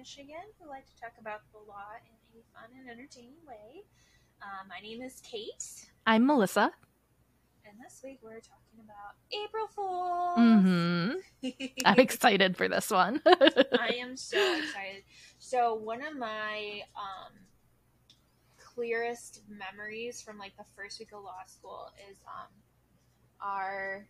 [0.00, 1.92] Michigan who like to talk about the law
[2.32, 3.82] in a fun and entertaining way.
[4.40, 6.72] Uh, my name is Kate, I'm Melissa.
[7.66, 10.38] and this week we're talking about April Fools.
[10.38, 11.66] Mm-hmm.
[11.84, 13.20] I'm excited for this one.
[13.26, 15.02] I am so excited.
[15.38, 17.34] So one of my um,
[18.56, 22.48] clearest memories from like the first week of law school is um,
[23.42, 24.06] our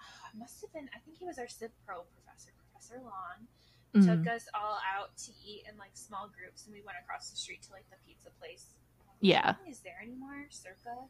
[0.36, 3.46] must have been I think he was our Civ Pro professor, Professor Long.
[3.96, 4.24] Mhm.
[4.24, 7.36] Took us all out to eat in like small groups, and we went across the
[7.36, 8.74] street to like the pizza place.
[9.20, 9.54] Yeah.
[9.64, 11.08] I Is there anymore, Circa?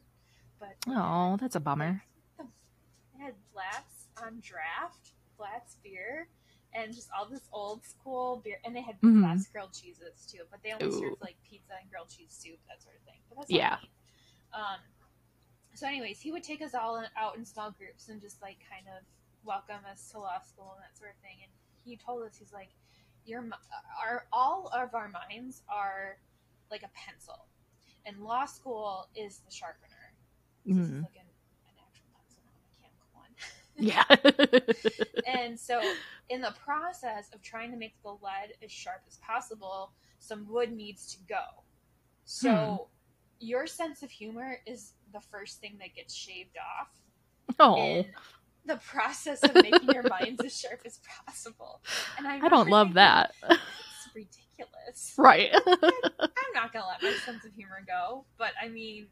[0.59, 2.03] But Oh, that's a bummer.
[2.37, 6.29] they had Flats on draft, Flats beer,
[6.73, 8.59] and just all this old school beer.
[8.63, 8.99] And they had.
[8.99, 10.99] Flats grilled cheeses too, but they only Ooh.
[10.99, 13.19] served like pizza and grilled cheese soup, that sort of thing.
[13.29, 13.79] But that's Yeah.
[14.53, 14.79] Um.
[15.73, 18.87] So, anyways, he would take us all out in small groups and just like kind
[18.87, 19.03] of
[19.43, 21.37] welcome us to law school and that sort of thing.
[21.43, 21.51] And
[21.87, 22.69] he told us he's like,
[23.25, 23.43] "Your
[24.03, 26.19] our all of our minds are
[26.71, 27.47] like a pencil,
[28.05, 30.13] and law school is the sharpener."
[30.65, 31.01] This is Mhm.
[31.01, 31.27] like an,
[31.67, 33.35] an actual pencil, not a mechanical one.
[33.77, 34.03] Yeah.
[35.25, 35.81] And so,
[36.29, 40.71] in the process of trying to make the lead as sharp as possible, some wood
[40.71, 41.63] needs to go.
[42.25, 42.89] So,
[43.39, 46.89] your sense of humor is the first thing that gets shaved off
[47.59, 48.05] oh,
[48.67, 51.81] the process of making your minds as sharp as possible.
[52.17, 53.31] And I, I don't love thinking, that.
[54.15, 55.13] It's ridiculous.
[55.17, 55.49] right.
[55.53, 59.07] I'm not gonna let my sense of humor go, but I mean,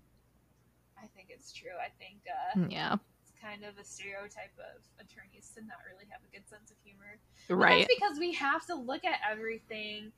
[0.98, 1.72] I think it's true.
[1.80, 2.96] I think uh, yeah.
[3.22, 6.78] it's kind of a stereotype of attorneys to not really have a good sense of
[6.84, 7.20] humor.
[7.50, 7.88] Right.
[7.88, 10.12] Because we have to look at everything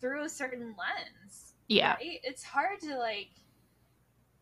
[0.00, 1.54] through a certain lens.
[1.68, 1.94] Yeah.
[1.94, 2.20] Right?
[2.22, 3.30] It's hard to like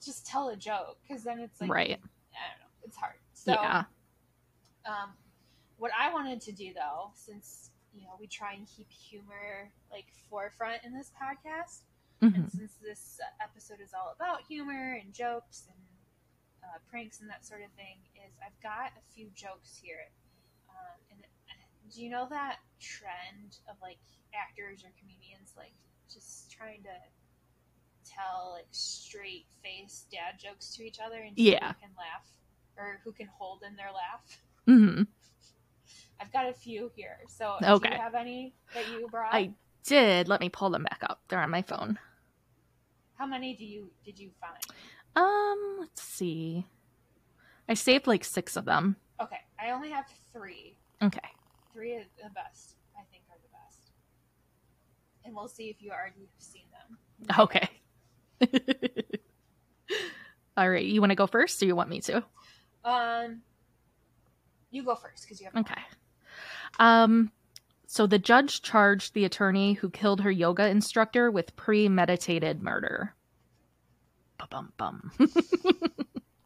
[0.04, 1.90] just tell a joke because then it's like Right.
[1.90, 2.72] I don't know.
[2.84, 3.14] It's hard.
[3.32, 3.84] So Yeah.
[4.86, 5.10] Um,
[5.78, 10.06] what I wanted to do though, since you know we try and keep humor like
[10.30, 11.82] forefront in this podcast,
[12.22, 12.50] and Mhm.
[12.50, 15.78] since this episode is all about humor and jokes and
[16.64, 20.08] uh, pranks and that sort of thing, is I've got a few jokes here.
[20.70, 21.20] Um, and
[21.92, 23.98] do you know that trend of like
[24.34, 25.74] actors or comedians like
[26.10, 26.96] just trying to
[28.04, 31.68] tell like straight face dad jokes to each other and Yeah.
[31.74, 32.26] who can laugh
[32.76, 34.40] or who can hold in their laugh?
[34.66, 35.06] Mhm.
[36.20, 37.18] I've got a few here.
[37.28, 37.90] So okay.
[37.90, 39.34] do you have any that you brought?
[39.34, 39.52] I
[39.84, 40.28] did.
[40.28, 41.20] Let me pull them back up.
[41.28, 41.98] They're on my phone.
[43.16, 44.56] How many do you did you find?
[45.16, 46.66] Um, let's see.
[47.68, 48.96] I saved like six of them.
[49.20, 50.76] Okay, I only have three.
[51.02, 51.20] Okay.
[51.72, 53.90] Three of the best, I think, are the best.
[55.24, 56.98] And we'll see if you already have seen them.
[57.38, 57.68] Okay.
[60.56, 60.84] All right.
[60.84, 62.22] You want to go first or you want me to?
[62.84, 63.42] Um,
[64.74, 65.56] you go first because you have.
[65.64, 65.80] Okay.
[66.78, 67.30] Um,
[67.86, 73.14] so the judge charged the attorney who killed her yoga instructor with premeditated murder.
[74.50, 75.10] Bum bum.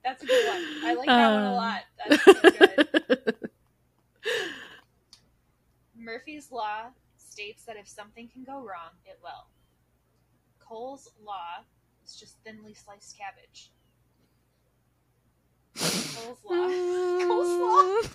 [0.04, 0.62] That's a good one.
[0.84, 1.54] I like that one a Um.
[1.54, 1.80] lot.
[2.08, 3.34] That's good.
[5.98, 6.86] Murphy's Law
[7.16, 9.46] states that if something can go wrong, it will.
[10.60, 11.64] Cole's Law
[12.04, 13.70] is just thinly sliced cabbage.
[15.76, 16.68] Cole's Law.
[17.26, 18.08] Cole's Law.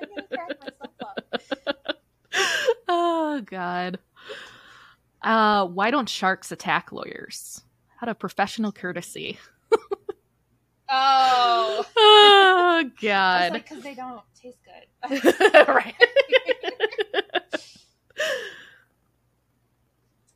[0.00, 1.96] I'm gonna crack myself up.
[2.88, 3.98] oh God.
[5.22, 7.62] Uh, why don't sharks attack lawyers?
[8.02, 9.38] Out of professional courtesy.
[10.88, 11.86] Oh.
[12.76, 13.52] Oh God.
[13.52, 14.88] like because they don't taste good.
[15.68, 15.94] right.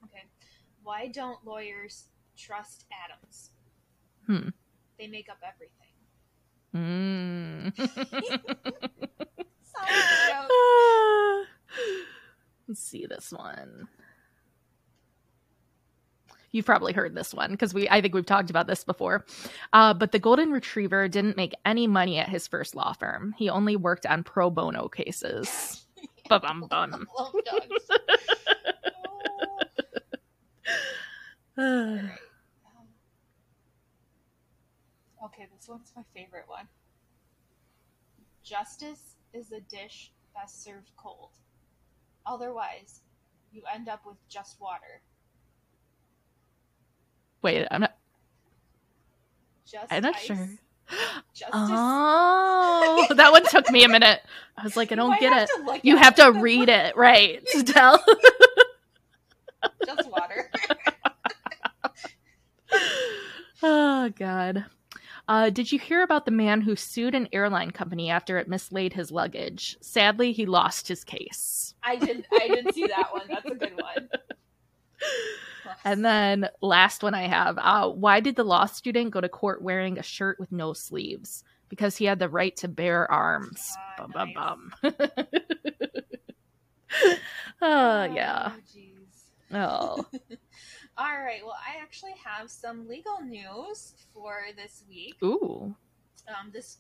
[0.05, 0.25] Okay.
[0.85, 2.05] Why don't lawyers
[2.37, 3.51] trust atoms?
[4.27, 4.51] Hmm.
[4.99, 5.75] They make up everything.
[6.77, 7.75] Mm.
[10.29, 12.09] Joke.
[12.69, 13.89] Let's see this one.
[16.51, 19.25] You've probably heard this one because we I think we've talked about this before.
[19.73, 23.35] Uh, but the golden retriever didn't make any money at his first law firm.
[23.37, 25.87] He only worked on pro bono cases.
[26.29, 26.69] Bum.
[26.71, 27.89] Love dogs.
[31.59, 32.01] Oh.
[32.09, 32.11] Um,
[35.25, 36.69] Okay, this one's my favorite one.
[38.45, 41.31] Justice is a dish best served cold.
[42.29, 43.01] Otherwise,
[43.51, 45.01] you end up with just water.
[47.41, 47.97] Wait, I'm not.
[49.65, 50.23] Just I'm not ice.
[50.23, 50.49] sure.
[51.35, 51.55] Justice.
[52.81, 54.21] Oh, that one took me a minute.
[54.57, 55.85] I was like, I don't get it.
[55.85, 57.45] You have to read it, right?
[57.49, 58.03] To tell.
[59.85, 60.51] just water.
[63.63, 64.65] oh God.
[65.29, 68.95] Uh, did you hear about the man who sued an airline company after it mislaid
[68.95, 69.77] his luggage?
[69.83, 71.75] Sadly, he lost his case.
[71.83, 72.27] I did.
[72.33, 73.27] I did see that one.
[73.29, 74.09] That's a good one.
[75.85, 77.59] And then last one I have.
[77.59, 81.45] Uh, why did the law student go to court wearing a shirt with no sleeves?
[81.69, 83.71] Because he had the right to bear arms.
[83.77, 84.95] Ah, bum bum nice.
[84.99, 85.09] bum.
[87.63, 88.53] oh yeah.
[88.75, 89.55] jeez.
[89.55, 90.05] Oh.
[91.29, 91.45] Right.
[91.45, 95.15] Well, I actually have some legal news for this week.
[95.23, 95.75] Ooh.
[96.27, 96.79] Um, this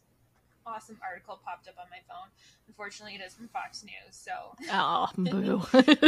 [0.66, 2.28] awesome article popped up on my phone.
[2.66, 3.92] Unfortunately, it is from Fox News.
[4.12, 4.32] So,
[4.72, 5.60] Oh, boo.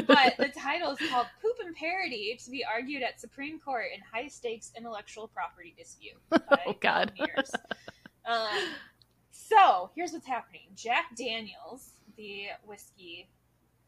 [0.07, 4.01] but the title is called "Poop and Parody" to be argued at Supreme Court in
[4.11, 6.17] high stakes intellectual property dispute.
[6.67, 7.13] Oh, God.
[8.25, 8.49] Um,
[9.33, 13.29] so here's what's happening: Jack Daniels, the whiskey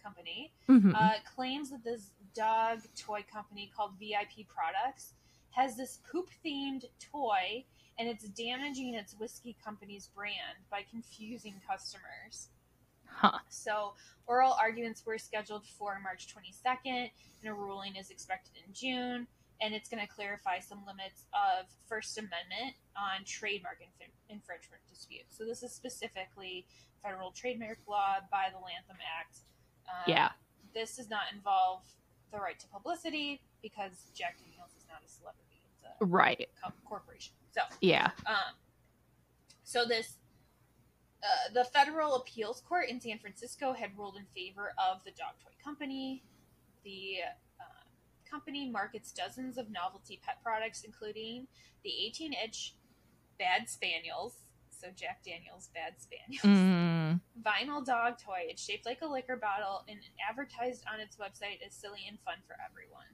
[0.03, 0.93] company, Mhm.
[0.95, 5.15] uh, claims that this dog toy company called VIP Products
[5.51, 7.65] has this poop themed toy
[7.99, 12.49] and it's damaging its whiskey company's brand by confusing customers.
[13.07, 13.39] Huh.
[13.49, 13.93] So,
[14.27, 17.11] oral arguments were scheduled for March 22nd,
[17.43, 19.27] and a ruling is expected in June.
[19.61, 25.37] And it's going to clarify some limits of First Amendment on trademark inf- infringement disputes.
[25.37, 26.67] So, this is specifically
[27.03, 29.37] federal trademark law by the Lanham Act.
[29.87, 30.31] Um, Yeah.
[30.75, 31.83] This does not involve
[32.33, 36.49] the right to publicity because Jack Daniels is not a celebrity; it's a Right.
[36.85, 37.35] corporation.
[37.53, 38.11] So, Yeah.
[38.27, 38.57] um,
[39.63, 40.17] so this,
[41.23, 45.39] uh, the federal appeals court in San Francisco had ruled in favor of the dog
[45.41, 46.25] toy company.
[46.83, 47.19] The
[47.61, 47.65] uh,
[48.29, 51.47] company markets dozens of novelty pet products, including
[51.85, 52.75] the 18-inch
[53.39, 54.45] Bad Spaniels.
[54.83, 56.43] So Jack Daniels Bad Spaniels.
[56.43, 57.21] Mm.
[57.41, 58.51] Vinyl dog toy.
[58.51, 62.43] It's shaped like a liquor bottle and advertised on its website as silly and fun
[62.49, 63.07] for everyone.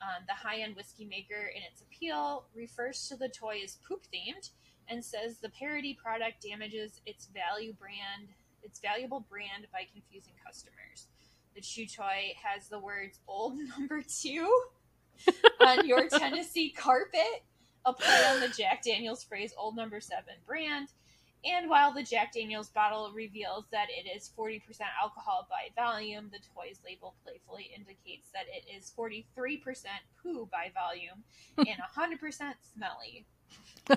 [0.00, 4.04] Um, the high end whiskey maker, in its appeal, refers to the toy as poop
[4.14, 4.50] themed
[4.88, 8.28] and says the parody product damages its value brand,
[8.62, 11.08] its valuable brand by confusing customers.
[11.56, 14.48] The chew toy has the words "old number two
[15.60, 17.42] on your Tennessee carpet,
[17.86, 20.88] a play on the Jack Daniels phrase "old number seven brand."
[21.44, 24.62] And while the Jack Daniels bottle reveals that it is 40%
[25.02, 29.26] alcohol by volume, the toy's label playfully indicates that it is 43%
[30.22, 31.22] poo by volume
[31.58, 33.26] and 100% smelly.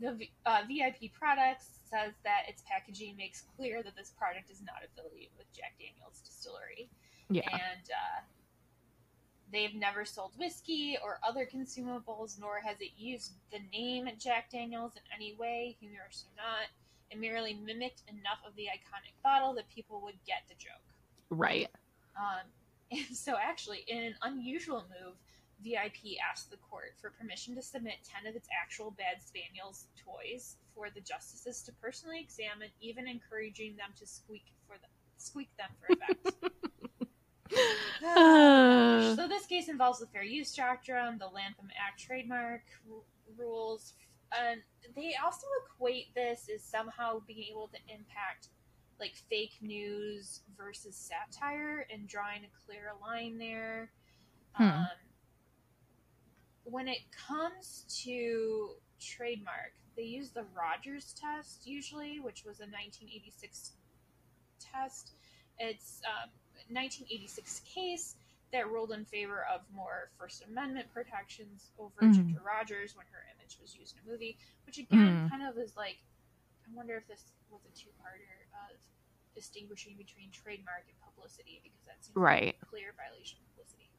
[0.00, 4.76] The uh, VIP Products says that its packaging makes clear that this product is not
[4.84, 6.88] affiliated with Jack Daniels Distillery
[7.30, 7.48] Yeah.
[7.52, 8.20] and uh,
[9.52, 14.92] they've never sold whiskey or other consumables, nor has it used the name Jack Daniels
[14.96, 16.68] in any way, humorous or not.
[17.10, 20.84] It merely mimicked enough of the iconic bottle that people would get the joke.
[21.30, 21.68] Right.
[22.16, 22.46] Um,
[22.90, 25.14] and so, actually, in an unusual move,
[25.64, 30.56] VIP asked the court for permission to submit 10 of its actual Bad Spaniels toys
[30.74, 34.86] for the justices to personally examine, even encouraging them to squeak for the
[35.16, 36.52] squeak them for effect.
[38.04, 43.02] Uh, so this case involves the fair use doctrine, the Lanham Act trademark r-
[43.36, 43.94] rules,
[44.38, 44.60] and
[44.94, 48.48] they also equate this as somehow being able to impact
[49.00, 53.90] like fake news versus satire and drawing a clear line there.
[54.52, 54.64] Hmm.
[54.64, 54.86] Um,
[56.64, 63.72] when it comes to trademark, they use the Rogers test usually, which was a 1986
[64.60, 65.12] test.
[65.58, 66.30] It's um,
[66.70, 68.16] 1986 case
[68.52, 72.14] that ruled in favor of more First Amendment protections over Mhm.
[72.14, 75.30] Ginger Rogers when her image was used in a movie, which again Mm.
[75.30, 75.98] kind of is like,
[76.66, 78.76] I wonder if this was a two-parter of
[79.34, 82.46] distinguishing between trademark and publicity because that seems Right.
[82.54, 83.90] like a clear violation of publicity.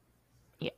[0.59, 0.71] Yeah.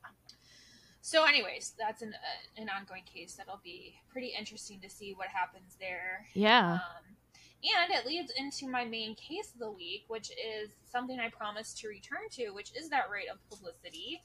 [1.04, 5.30] So, anyways, that's an uh, an ongoing case that'll be pretty interesting to see what
[5.30, 6.28] happens there.
[6.34, 6.74] yeah.
[6.98, 7.18] Um,
[7.64, 11.78] and it leads into my main case of the week, which is something I promised
[11.80, 14.24] to return to, which is that right of publicity.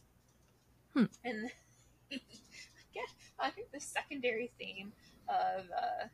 [0.94, 1.04] Hmm.
[1.24, 1.50] And
[2.10, 4.92] again, I think the secondary theme
[5.28, 6.06] of uh,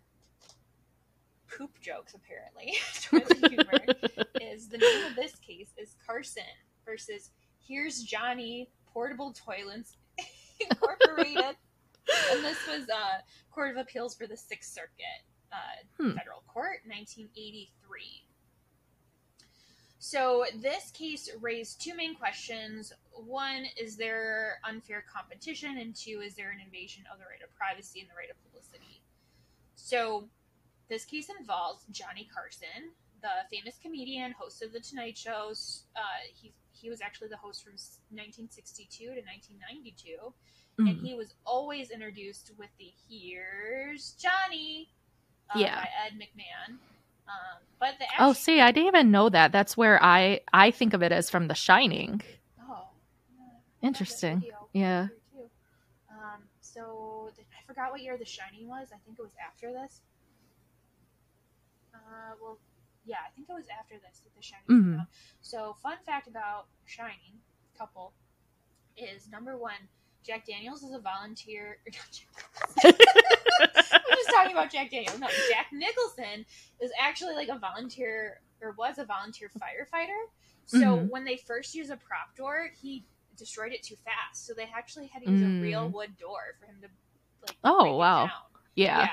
[1.57, 6.43] poop jokes, apparently, toilet humor, is the name of this case is Carson
[6.85, 9.97] versus Here's Johnny Portable Toilets
[10.61, 11.57] Incorporated.
[12.33, 13.21] and this was uh,
[13.53, 15.57] Court of Appeals for the Sixth Circuit uh,
[15.99, 16.17] Hmm.
[16.17, 18.25] Federal Court, 1983.
[19.99, 22.93] So this case raised two main questions.
[23.13, 25.79] One, is there unfair competition?
[25.79, 28.37] And two, is there an invasion of the right of privacy and the right of
[28.45, 29.01] publicity?
[29.77, 30.29] So
[30.89, 32.91] this case involves Johnny Carson,
[33.21, 35.53] the famous comedian, host of the Tonight Show.
[35.95, 36.01] Uh,
[36.35, 37.75] he he was actually the host from
[38.11, 40.35] 1962 to 1992,
[40.79, 41.01] and Mhm.
[41.07, 44.91] he was always introduced with the "Here's Johnny"
[45.55, 45.77] uh, Yeah.
[45.81, 46.79] by Ed McMahon.
[47.29, 49.53] Um, but the Oh, see, I didn't even know that.
[49.53, 52.21] That's where I I think of it as from The Shining.
[52.61, 52.65] Oh,
[53.37, 54.45] yeah, I have that Interesting.
[54.73, 55.09] Yeah.
[56.11, 58.89] Um, so the, I forgot what year The Shining was.
[58.95, 60.03] I think it was after this.
[61.95, 62.59] Uh, well,
[63.05, 65.01] yeah, I think it was after this that The Shining came Mhm.
[65.01, 65.07] out.
[65.41, 67.41] So, fun fact about Shining
[67.77, 68.13] couple
[68.97, 69.89] is number one,
[70.23, 71.79] Jack Daniels is a volunteer.
[74.09, 75.19] We're just talking about Jack Daniels.
[75.19, 76.45] No, Jack Nicholson
[76.81, 80.21] is actually like a volunteer or was a volunteer firefighter.
[80.67, 81.11] So Mhm.
[81.11, 83.05] when they first used a prop door, he
[83.37, 84.47] destroyed it too fast.
[84.47, 85.93] So they actually had to use a real Mm.
[85.93, 86.89] wood door for him to
[87.47, 87.57] like.
[87.65, 88.27] Oh, wow.
[88.27, 88.33] down.
[88.77, 89.09] yeah.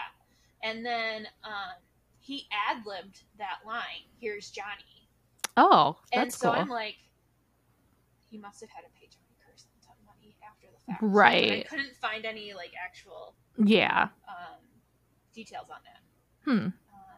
[0.61, 1.73] And then um,
[2.19, 4.03] he ad libbed that line.
[4.19, 5.07] Here's Johnny.
[5.57, 6.61] Oh, that's And so cool.
[6.61, 6.97] I'm like,
[8.29, 11.01] he must have had to pay Johnny Carson a ton money after the fact.
[11.01, 11.49] Right.
[11.49, 14.09] But I couldn't find any like actual yeah.
[14.27, 14.59] um,
[15.33, 16.51] details on that.
[16.51, 16.65] Hmm.
[16.67, 16.73] Um,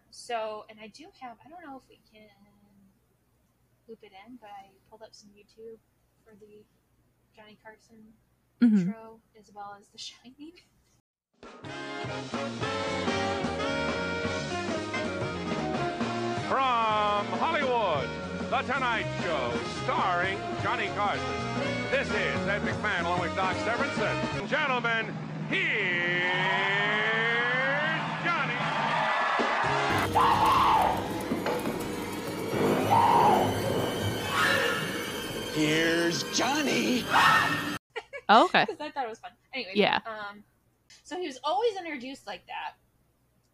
[0.09, 2.27] so, and I do have, I don't know if we can
[3.87, 5.77] loop it in, but I pulled up some YouTube
[6.23, 6.63] for the
[7.35, 7.97] Johnny Carson
[8.59, 10.53] hmm intro as well as The Shining.
[16.47, 18.07] From Hollywood,
[18.49, 19.53] The Tonight Show,
[19.83, 21.23] starring Johnny Carson.
[21.89, 24.47] This is Ed McMahon along with Doc Severinsen.
[24.49, 25.13] Gentlemen,
[25.49, 27.40] here's Johnny.
[35.53, 37.05] Here's Johnny.
[38.27, 38.65] Oh, okay.
[38.67, 39.31] because I thought it was fun.
[39.53, 39.99] Anyway, Yeah.
[40.05, 40.43] Um,
[41.03, 42.73] so he was always introduced like that,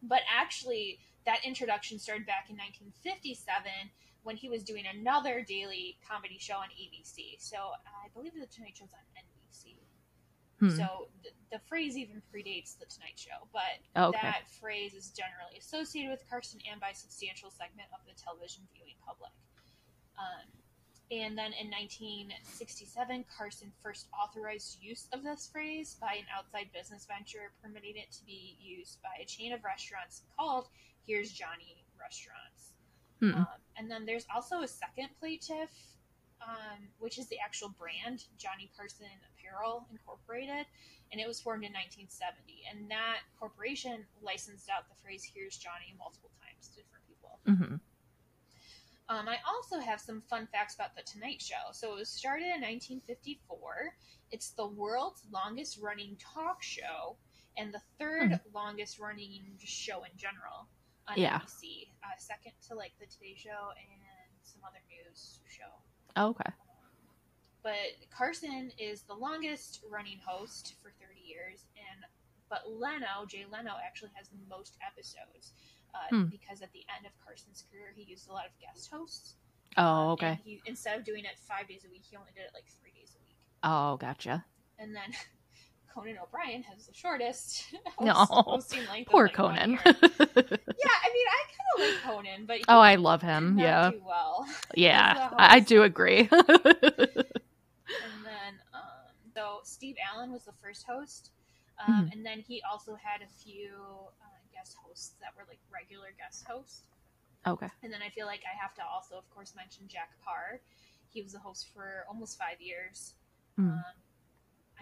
[0.01, 3.61] but actually, that introduction started back in 1957
[4.23, 7.35] when he was doing another daily comedy show on ABC.
[7.39, 9.75] So I believe the Tonight Show's on NBC.
[10.59, 10.69] Hmm.
[10.69, 14.19] So the, the phrase even predates the Tonight Show, but Okay.
[14.21, 18.63] that phrase is generally associated with Carson and by a substantial segment of the television
[18.73, 19.31] viewing public.
[20.17, 20.49] Um,
[21.09, 27.05] and then in 1967, Carson first authorized use of this phrase by an outside business
[27.05, 30.67] venture, permitting it to be used by a chain of restaurants called
[31.05, 32.73] Here's Johnny Restaurants.
[33.21, 33.33] Hmm.
[33.33, 35.71] Um, and then there's also a second plaintiff,
[36.41, 39.07] um, which is the actual brand, Johnny Carson
[39.47, 40.65] Apparel Incorporated,
[41.11, 42.63] and it was formed in 1970.
[42.69, 47.39] And that corporation licensed out the phrase "Here's Johnny" multiple times to different people.
[47.45, 47.75] hmm
[49.09, 51.71] Um, I also have some fun facts about the Tonight Show.
[51.71, 53.95] So it was started in 1954.
[54.31, 57.15] It's the world's longest running talk show
[57.55, 60.67] and the third longest running show in general
[61.07, 61.39] on Yeah.
[61.39, 64.01] NBC, uh, second to like the Today Show and
[64.43, 65.71] some other news show.
[66.17, 66.51] Okay.
[67.67, 71.99] But Carson is the longest running host for 30 years, and
[72.49, 75.51] but Leno, Jay Leno, actually has the most episodes
[75.93, 76.23] uh, Hmm.
[76.31, 79.35] because at the end of Carson's career, he used a lot of guest hosts.
[79.75, 80.39] Oh, Um, okay.
[80.45, 82.91] He, instead of doing it five days a week, he only did it like three
[82.91, 83.35] days a week.
[83.63, 84.45] Oh, gotcha.
[84.79, 85.11] And then
[85.93, 87.65] Conan O'Brien has the shortest
[87.99, 88.13] No.
[88.13, 89.09] hosting length.
[89.11, 89.71] Poor like, Conan.
[89.85, 93.59] yeah, I mean, I kind of like Conan, but oh, I love him.
[93.59, 93.91] Yeah.
[93.91, 94.45] do well.
[94.73, 95.31] Yeah.
[95.37, 96.29] I do agree.
[99.37, 101.29] So Steve Allen was the first host,
[101.77, 102.11] um, Mhm.
[102.13, 103.69] and then he also had a few
[104.19, 106.81] uh, guest hosts that were like regular guest hosts.
[107.45, 107.69] okay.
[107.83, 110.59] And then I feel like I have to also, of course, mention Jack Paar.
[111.13, 113.13] He was a host for almost five years.
[113.59, 113.73] Mm.
[113.77, 113.95] Um,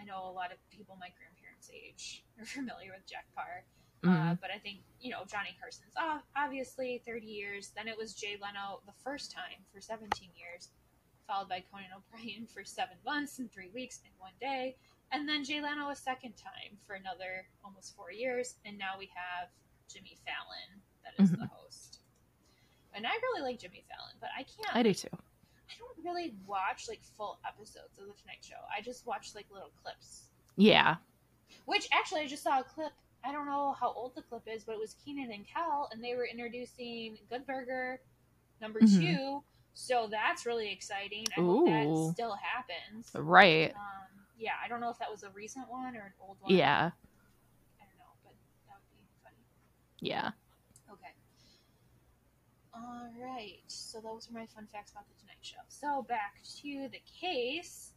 [0.00, 3.62] I know a lot of people my grandparents' age are familiar with Jack Paar.
[4.02, 4.32] Mhm.
[4.32, 7.72] Uh, but I think, you know, Johnny Carson's ob- obviously 30 years.
[7.72, 10.70] Then it was Jay Leno the first time for 17 years,
[11.26, 14.76] followed by Conan O'Brien for seven months and three weeks and one day.
[15.12, 18.54] And then Jay Leno a second time for another almost four years.
[18.64, 19.48] And now we have
[19.92, 22.00] Jimmy Fallon that is the host.
[22.94, 24.74] And I really like Jimmy Fallon, but I can't.
[24.74, 25.08] I do too.
[25.12, 28.56] I don't really watch like full episodes of the Tonight Show.
[28.76, 30.22] I just watch like little clips.
[30.56, 30.96] Yeah.
[31.66, 32.92] Which actually, I just saw a clip.
[33.24, 36.02] I don't know how old the clip is, but it was Kenan and Kel, and
[36.02, 38.00] they were introducing Good Burger
[38.60, 39.00] number Mhm.
[39.00, 39.42] two.
[39.78, 41.26] So that's really exciting.
[41.36, 41.70] I hope Ooh.
[41.70, 43.10] that still happens.
[43.14, 43.72] Right.
[43.74, 46.50] Um, yeah, I don't know if that was a recent one or an old one.
[46.50, 46.90] Yeah.
[47.78, 48.32] I don't know, but
[48.68, 49.36] that would be funny.
[50.00, 50.30] Yeah.
[50.90, 51.12] Okay.
[52.74, 53.60] All right.
[53.66, 55.60] So those are my fun facts about the Tonight Show.
[55.68, 57.92] So back to the case.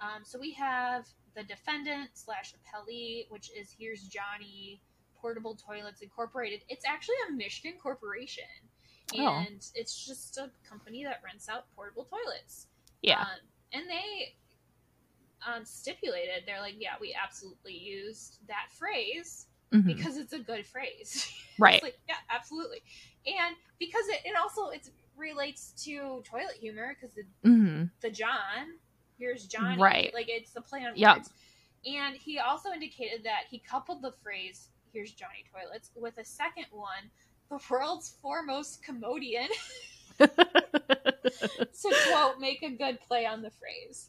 [0.00, 1.06] Um, so we have
[1.36, 4.82] the defendant slash appellee, which is here's Johnny
[5.14, 6.62] Portable Toilets Incorporated.
[6.68, 8.42] It's actually a Michigan corporation,
[9.18, 9.44] Oh.
[9.48, 12.66] and it's just a company that rents out portable toilets.
[13.02, 13.20] Yeah.
[13.20, 13.26] Um,
[13.72, 14.34] and they
[15.46, 16.44] um, stipulated.
[16.46, 19.86] They're like, yeah, we absolutely used that phrase Mhm.
[19.86, 21.30] because it's a good phrase.
[21.58, 21.74] Right.
[21.74, 22.82] It's like, yeah, absolutely.
[23.26, 27.90] And because it, it also it relates to toilet humor because the, Mhm.
[28.00, 28.78] the John,
[29.18, 29.76] here's Johnny.
[29.78, 30.10] Right.
[30.14, 31.16] Like it's the play on Yep.
[31.18, 31.30] words.
[31.84, 36.64] And he also indicated that he coupled the phrase, here's Johnny Toilets, with a second
[36.70, 37.10] one,
[37.50, 39.48] the world's foremost commodian,
[40.18, 40.28] to
[42.10, 44.08] quote, make a good play on the phrase.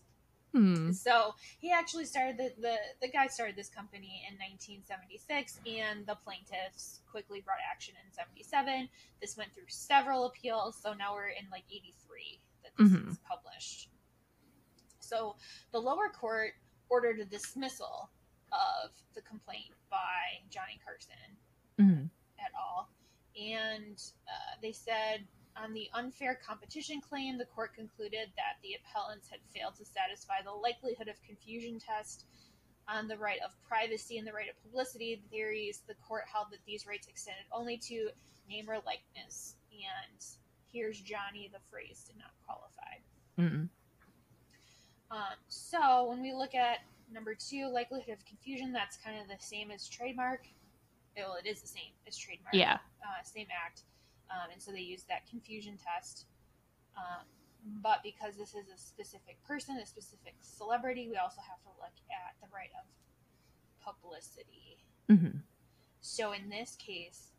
[0.54, 0.92] Hmm.
[0.92, 6.16] So he actually started the, the the guy started this company in 1976, and the
[6.26, 8.90] plaintiffs quickly brought action in 77.
[9.22, 13.12] This went through several appeals, so now we're in like 83 that this Mhm.
[13.12, 13.88] is published.
[15.00, 15.36] So
[15.72, 16.52] the lower court
[16.90, 18.10] ordered a dismissal
[18.52, 21.38] of the complaint by Johnny Carson
[21.80, 22.10] Mhm.
[22.40, 22.90] at all.
[23.42, 25.26] And uh, they said
[25.58, 30.42] on the unfair competition claim, the court concluded that the appellants had failed to satisfy
[30.44, 32.26] the likelihood of confusion test
[32.88, 35.82] on the right of privacy and the right of publicity theories.
[35.88, 38.10] The court held that these rights extended only to
[38.50, 39.56] name or likeness.
[39.72, 40.24] And
[40.72, 43.02] here's Johnny, the phrase did not qualify.
[45.10, 46.80] Um, so when we look at
[47.12, 50.48] number two, likelihood of confusion, that's kind of the same as trademark.
[51.18, 52.54] Well, it is the same as trademark.
[52.54, 52.78] Yeah.
[53.02, 53.84] Uh, same act.
[54.30, 56.26] Um, and so they use that confusion test.
[56.96, 57.26] Um,
[57.82, 61.94] but because this is a specific person, a specific celebrity, we also have to look
[62.10, 62.86] at the right of
[63.84, 64.78] publicity.
[65.10, 65.42] Mhm.
[66.00, 67.32] So in this case,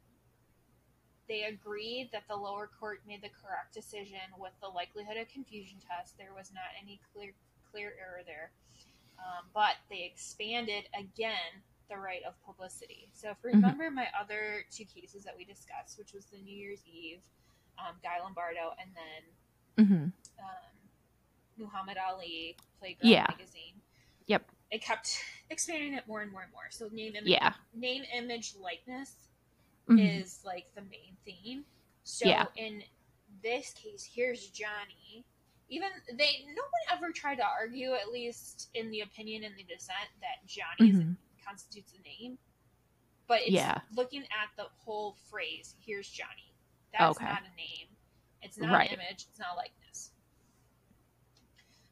[1.28, 5.78] they agreed that the lower court made the correct decision with the likelihood of confusion
[5.80, 6.18] test.
[6.18, 7.34] There was not any clear
[7.70, 8.52] clear error there,
[9.18, 13.10] um, but they expanded again the right of publicity.
[13.12, 13.54] So if you Mhm.
[13.56, 17.20] remember my other two cases that we discussed, which was the New Year's Eve,
[17.78, 20.12] um, Guy Lombardo, and then Mhm.
[20.38, 20.90] um,
[21.56, 23.26] Muhammad Ali Playgirl Yeah.
[23.28, 23.80] magazine.
[24.26, 24.50] Yep.
[24.70, 26.70] It kept expanding it more and more and more.
[26.70, 27.54] So name, image, Yeah.
[27.74, 29.28] name, image, likeness
[29.86, 30.20] Mhm.
[30.20, 31.66] is like the main theme.
[32.04, 32.46] So Yeah.
[32.56, 32.84] in
[33.42, 35.24] this case, here's Johnny.
[35.68, 39.64] Even they, no one ever tried to argue, at least in the opinion and the
[39.64, 41.16] dissent, that Johnny is Mhm.
[41.44, 42.38] Constitutes a name.
[43.26, 43.80] But it's Yeah.
[43.92, 45.74] looking at the whole phrase.
[45.80, 46.54] Here's Johnny.
[46.92, 47.24] That's Okay.
[47.24, 47.96] not a name.
[48.42, 48.90] It's not Right.
[48.90, 49.26] an image.
[49.30, 50.10] It's not a likeness.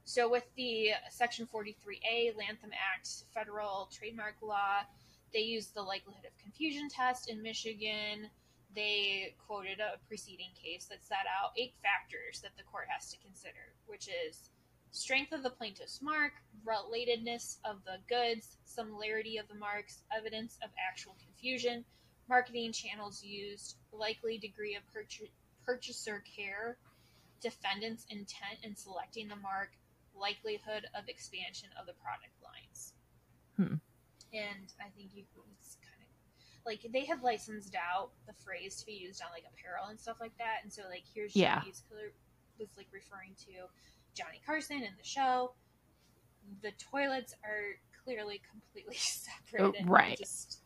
[0.05, 4.85] So with the Section 43A Lanham Act federal trademark law,
[5.33, 8.29] they used the likelihood of confusion test in Michigan.
[8.75, 13.19] They quoted a preceding case that set out eight factors that the court has to
[13.19, 14.51] consider, which is
[14.93, 16.33] strength of the plaintiff's mark,
[16.67, 21.85] relatedness of the goods, similarity of the marks, evidence of actual confusion,
[22.29, 25.23] marketing channels used, likely degree of purch-
[25.65, 26.77] purchaser care,
[27.41, 29.71] defendant's intent in selecting the mark,
[30.15, 32.93] likelihood of expansion of the product lines.
[33.57, 33.77] Hmm.
[34.33, 35.25] And I think you
[35.59, 36.09] it's kind of
[36.67, 40.19] like they had licensed out the phrase to be used on like apparel and stuff
[40.21, 40.59] like that.
[40.63, 41.61] And so like here's Yeah.
[41.89, 42.13] Clear
[42.59, 43.67] was like referring to
[44.21, 45.53] Johnny Carson in the show.
[46.63, 50.19] The toilets are clearly completely separate Oh, and right.
[50.19, 50.61] just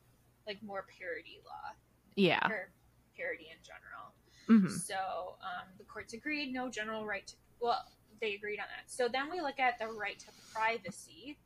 [0.47, 1.73] like more parody law
[2.17, 2.47] Yeah.
[2.49, 2.71] or
[3.17, 4.13] parody in general.
[4.49, 4.71] Mhm.
[4.71, 7.85] So um, the courts agreed, no general right to, well,
[8.21, 8.91] they agreed on that.
[8.91, 11.39] So then we look at the right to privacy.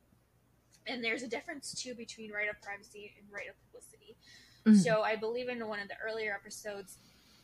[0.87, 4.17] And there's a difference too between right of privacy and right of publicity.
[4.65, 4.83] Mhm.
[4.83, 6.97] So I believe in one of the earlier episodes,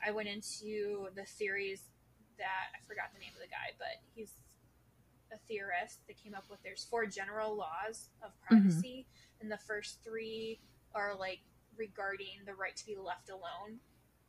[0.05, 1.83] I went into the theories
[2.37, 4.33] that I forgot the name of the guy, but he's
[5.35, 9.05] a theorist that came up with there's four general laws of privacy,
[9.41, 10.59] and the first three
[10.93, 11.39] are like
[11.77, 13.79] regarding the right to be left alone,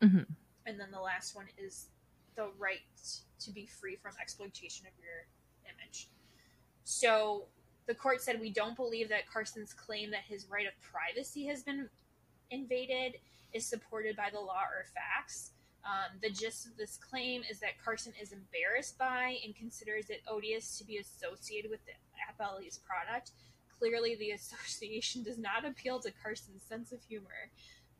[0.01, 0.27] Mhm.
[0.66, 1.88] and then the last one is
[2.35, 2.81] the right
[3.38, 5.27] to be free from exploitation of your
[5.73, 6.09] image.
[6.85, 7.49] So
[7.87, 11.62] the court said we don't believe that Carson's claim that his right of privacy has
[11.62, 11.88] been
[12.51, 13.21] invaded
[13.53, 15.53] is supported by the law or facts.
[15.87, 20.22] Um, the gist of this claim is that Carson is embarrassed by and considers it
[20.27, 21.92] odious to be associated with the
[22.27, 23.31] Appellee's product.
[23.79, 27.51] Clearly, the association does not appeal to Carson's sense of humor,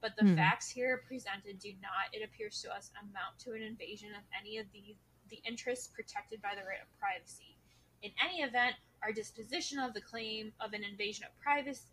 [0.01, 0.35] but the Hmm.
[0.35, 4.59] facts here presented do not, it appears to us, amount to an invasion of any
[4.59, 4.97] of the,
[5.31, 7.57] the interests protected by the right of privacy.
[8.03, 11.87] In any event, our disposition of the claim of an invasion of privacy,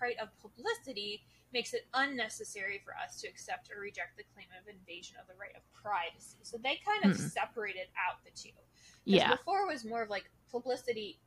[0.00, 4.68] right of publicity makes it unnecessary for us to accept or reject the claim of
[4.68, 6.38] invasion of the right of privacy.
[6.42, 7.26] So they kind of Hmm.
[7.28, 8.50] separated out the two.
[9.04, 9.30] Yeah.
[9.36, 11.20] Before was more of like publicity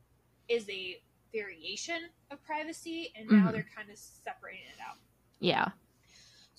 [0.48, 3.52] is a variation of privacy, and now Mhm.
[3.52, 4.98] they're kind of separating it out.
[5.40, 5.70] Yeah.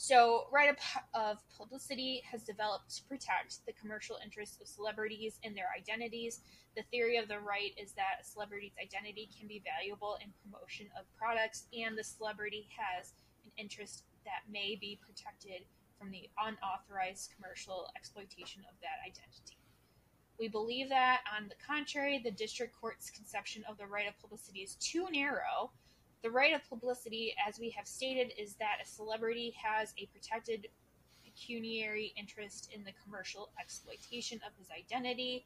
[0.02, 0.74] So, right
[1.14, 6.40] of, publicity has developed to protect the commercial interests of celebrities and their identities.
[6.78, 10.88] The theory of the right is that a celebrity's identity can be valuable in promotion
[10.98, 13.12] of products, and the celebrity has
[13.44, 15.68] an interest that may be protected
[16.00, 19.60] from the unauthorized commercial exploitation of that identity.
[20.40, 24.62] We believe that, on the contrary, the district court's conception of the right of publicity
[24.62, 25.72] is too narrow.
[26.22, 30.68] The right of publicity, as we have stated, is that a celebrity has a protected
[31.24, 35.46] pecuniary interest in the commercial exploitation of his identity.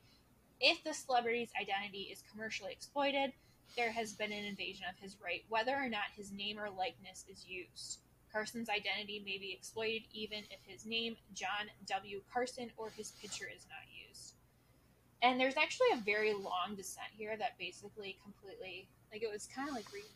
[0.60, 3.34] If the celebrity's identity is commercially exploited,
[3.78, 7.26] there has been an invasion of his right, whether or not his name or likeness
[7.30, 8.00] is used.
[8.32, 12.22] Carson's identity may be exploited even if his name, John W.
[12.34, 14.34] Carson, or his picture is not used.
[15.22, 19.70] And there's actually a very long dissent here that basically completely, like, it was kind
[19.70, 20.10] of like reading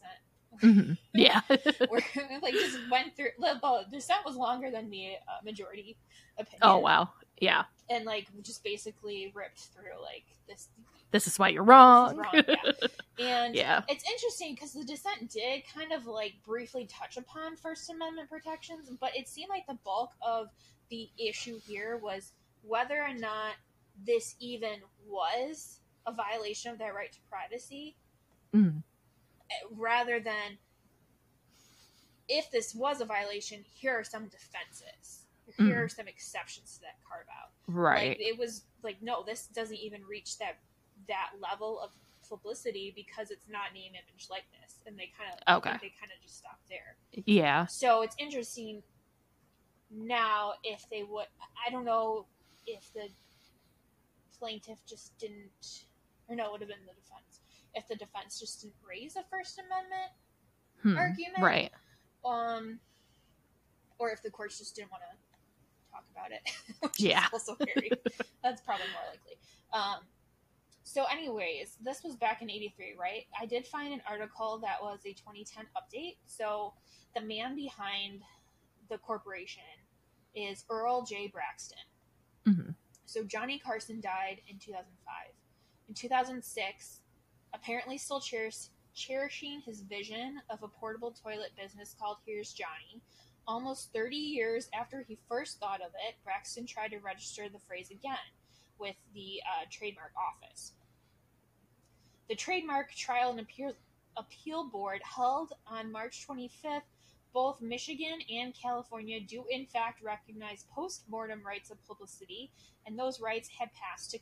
[0.00, 0.76] dissent.
[0.76, 0.98] Mhm.
[1.14, 1.40] Yeah.
[1.88, 2.02] Where
[2.42, 5.96] like just went through the, the dissent was longer than the uh, majority
[6.38, 6.58] opinion.
[6.62, 7.08] oh wow.
[7.40, 7.64] Yeah.
[7.88, 10.68] And like just basically ripped through like this
[11.10, 12.16] This is why you're wrong.
[12.16, 12.72] wrong, yeah.
[13.18, 13.82] And Yeah.
[13.88, 18.90] it's interesting because the dissent did kind of like briefly touch upon First Amendment protections,
[19.00, 20.48] but it seemed like the bulk of
[20.90, 22.32] the issue here was
[22.62, 23.54] whether or not
[24.06, 24.76] this even
[25.08, 27.96] was a violation of their right to privacy,
[28.54, 28.82] Mm.
[29.70, 30.58] Rather than
[32.28, 35.24] if this was a violation, here are some defenses.
[35.56, 35.84] Here Mm.
[35.84, 37.50] are some exceptions to that carve out.
[37.66, 38.10] Right.
[38.10, 40.58] Like, it was like, no, this doesn't even reach that
[41.08, 41.90] that level of
[42.28, 45.72] publicity because it's not name, image, likeness, and they kind of Okay.
[45.80, 46.96] they kind of just stopped there.
[47.26, 47.66] yeah.
[47.66, 48.82] So it's interesting
[49.90, 51.26] now if they would.
[51.66, 52.26] I don't know
[52.66, 53.08] if the
[54.38, 55.84] plaintiff just didn't,
[56.28, 57.29] or no, it would have been the defense.
[57.74, 60.10] If the defense just didn't raise a First Amendment
[60.82, 60.96] Hmm.
[60.96, 61.72] argument, Right.
[62.24, 62.80] um,
[63.98, 66.40] or if the courts just didn't want to talk about it.
[66.98, 67.26] Yeah.
[67.32, 67.90] also very.
[68.42, 69.38] that's probably more likely.
[69.72, 70.06] Um,
[70.82, 73.26] so, anyways, this was back in '83, right?
[73.38, 76.16] I did find an article that was a 2010 update.
[76.26, 76.74] So,
[77.14, 78.22] the man behind
[78.88, 79.62] the corporation
[80.34, 81.28] is Earl J.
[81.28, 81.78] Braxton.
[82.46, 82.74] Mhm.
[83.04, 85.34] So, Johnny Carson died in 2005.
[85.88, 87.02] In 2006,
[87.54, 93.00] apparently still cherish, cherishing his vision of a portable toilet business called Here's Johnny.
[93.46, 97.90] Almost 30 years after he first thought of it, Braxton tried to register the phrase
[97.90, 98.14] again
[98.78, 100.72] with the uh, trademark office.
[102.28, 103.72] The Trademark Trial and Appeal,
[104.16, 106.82] Appeal Board held on March 25th.
[107.32, 112.50] Both Michigan and California do, in fact, recognize post mortem rights of publicity,
[112.86, 114.18] and those rights had passed to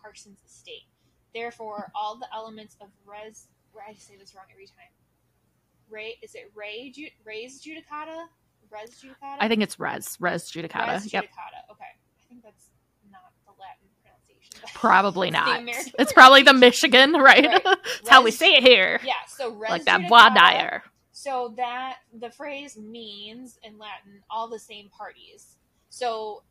[0.00, 0.86] Carson's estate.
[1.34, 3.46] Therefore, all the elements of res.
[3.76, 4.86] I say this wrong every time.
[5.90, 6.90] Ray, is it Ray?
[6.94, 8.26] Ju, Ray's judicata?
[8.70, 9.36] Res judicata?
[9.40, 10.88] I think it's res res judicata.
[10.88, 11.24] Res Yep.
[11.24, 11.72] judicata.
[11.72, 12.70] Okay, I think that's
[13.10, 14.68] not the Latin pronunciation.
[14.74, 15.60] Probably not.
[15.60, 16.54] American It's probably the.
[16.54, 17.44] Michigan, right?
[17.46, 17.64] Right.
[17.64, 19.00] That's how we say it here.
[19.04, 20.82] Yeah, so res like that judicata- dire.
[21.12, 25.56] So that the phrase means in Latin all the same parties.
[25.90, 26.42] So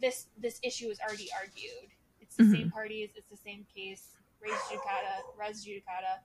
[0.00, 1.90] this this issue is already argued.
[2.38, 2.60] It's the Mhm.
[2.60, 3.10] same parties.
[3.16, 4.16] It's the same case.
[4.40, 6.20] Res judicata, res judicata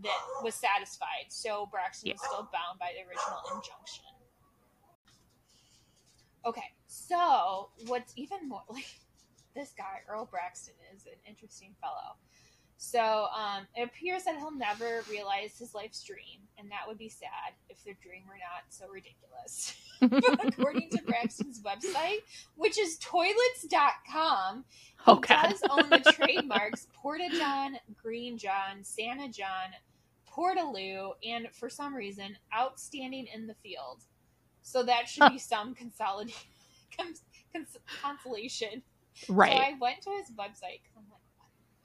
[0.00, 1.26] that was satisfied.
[1.32, 4.04] So Braxton was still bound by the original injunction.
[6.44, 9.00] Okay, so what's even more like
[9.54, 12.16] this guy Earl Braxton is an interesting fellow.
[12.78, 17.08] So um, it appears that he'll never realize his life's dream, and that would be
[17.08, 19.74] sad if their dream were not so ridiculous.
[20.46, 22.18] according to Braxton's website,
[22.54, 25.50] which is toilets.com, he Oh, God.
[25.50, 29.70] does own the trademarks Porta John, Green John, Santa John,
[30.30, 34.02] Portaloo, and for some reason, Outstanding in the Field.
[34.62, 36.40] So that should be some consolidation,
[36.96, 37.22] cons-
[37.54, 38.82] cons- consolation.
[39.30, 39.52] Right.
[39.52, 41.22] So I went to his website I'm like,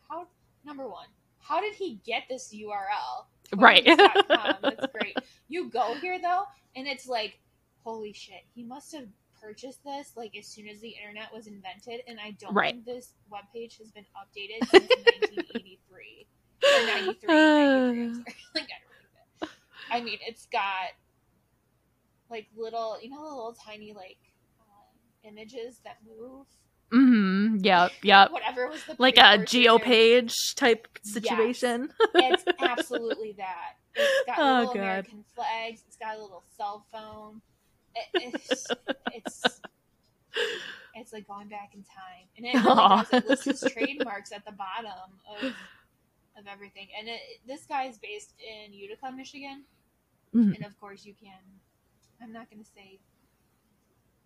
[0.10, 0.28] how?
[0.66, 1.08] Number one,
[1.40, 3.26] how did he get this URL?
[3.56, 3.84] Right.
[4.62, 5.18] That's great.
[5.48, 6.44] You go here though,
[6.76, 7.40] and it's like,
[7.84, 9.08] holy shit, he must have
[9.42, 12.74] purchased this like as soon as the internet was invented, and I don't Right.
[12.74, 16.28] think this webpage has been updated since 1983
[16.64, 17.28] or 93.
[17.28, 19.48] 93 I'm like I.
[19.98, 20.92] I mean, it's got
[22.30, 24.20] like little, you know, the little tiny like
[24.62, 26.46] um, images that move.
[26.92, 27.92] Hmm Yep.
[28.04, 28.32] Yep.
[28.32, 31.90] Whatever was the Like a geo page type situation.
[32.16, 33.78] It's absolutely that.
[33.96, 34.80] It's got Oh, little God.
[34.82, 35.84] American flags.
[35.88, 37.42] It's got a little cell phone.
[37.96, 38.68] It, it's
[39.14, 39.62] it's
[40.94, 45.20] it's like going back in time, and it, really it lists trademarks at the bottom
[45.30, 45.52] of
[46.40, 46.88] of everything.
[46.98, 49.64] And it, this guy is based in Utica, Michigan,
[50.36, 50.56] Mhm.
[50.56, 51.40] and of course you can
[52.22, 53.00] I'm not gonna say.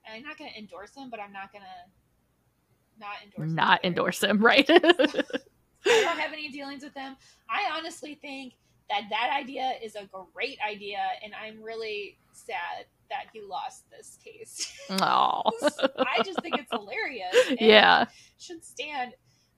[0.07, 1.65] I'm not gonna endorse him, but I'm not gonna
[2.99, 3.49] not endorse.
[3.49, 3.87] him Not either.
[3.87, 4.65] endorse him, right?
[4.69, 4.83] I
[5.85, 7.15] don't have any dealings with him.
[7.49, 8.53] I honestly think
[8.89, 14.17] that that idea is a great idea, and I'm really sad that he lost this
[14.23, 14.71] case.
[14.89, 15.41] oh,
[15.99, 17.35] I just think it's hilarious.
[17.59, 18.05] yeah,
[18.39, 19.13] should stand.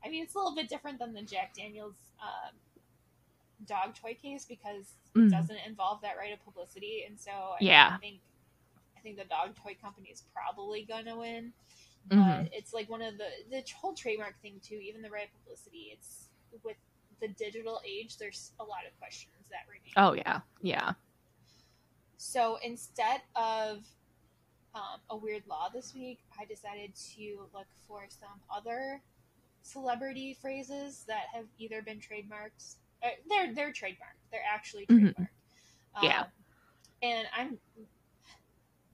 [0.05, 2.55] I mean, it's a little bit different than the Jack Daniels um,
[3.65, 5.31] dog toy case because it Mm.
[5.31, 7.97] doesn't involve that right of publicity, and so I Yeah.
[7.97, 8.19] think
[8.95, 11.53] I think the dog toy company is probably gonna win.
[12.09, 12.49] But Mhm.
[12.53, 14.75] it's like one of the the whole trademark thing too.
[14.75, 16.29] Even the right publicity, it's
[16.63, 16.77] with
[17.19, 18.17] the digital age.
[18.17, 19.93] There's a lot of questions that remain.
[19.97, 20.93] oh yeah, yeah.
[22.17, 23.83] So instead of
[24.73, 29.01] um, a weird law this week, I decided to look for some other
[29.63, 32.75] celebrity phrases that have either been trademarked.
[33.03, 34.21] Uh, they're they're trademarked.
[34.31, 35.13] They're actually Mhm.
[35.15, 35.27] trademarked.
[36.03, 36.21] Yeah.
[36.21, 36.27] Um,
[37.01, 37.59] and I'm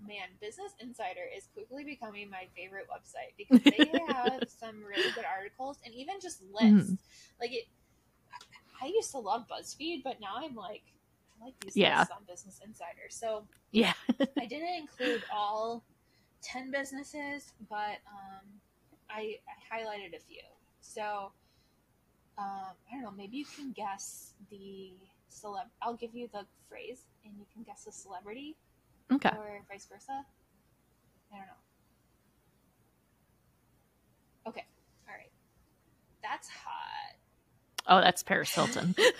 [0.08, 5.26] man, Business Insider is quickly becoming my favorite website because they have some really good
[5.26, 6.92] articles and even just lists.
[6.92, 6.98] Mhm.
[7.40, 7.66] Like it,
[8.82, 10.84] I used to love BuzzFeed, but now I'm like,
[11.42, 12.00] I like these Yeah.
[12.00, 13.10] lists on Business Insider.
[13.10, 13.94] So Yeah.
[14.40, 15.84] I didn't include all
[16.42, 18.46] ten businesses, but um,
[19.10, 20.42] I, I highlighted a few.
[20.82, 21.32] So
[22.38, 23.12] um, I don't know.
[23.12, 24.92] Maybe you can guess the
[25.32, 25.66] celeb.
[25.82, 28.56] I'll give you the phrase, and you can guess the celebrity,
[29.12, 29.30] Okay.
[29.30, 30.26] or vice versa.
[31.32, 31.54] I don't know.
[34.50, 34.66] Okay.
[35.08, 35.32] All right.
[36.22, 37.16] That's hot.
[37.88, 38.96] Oh, that's Paris Hilton.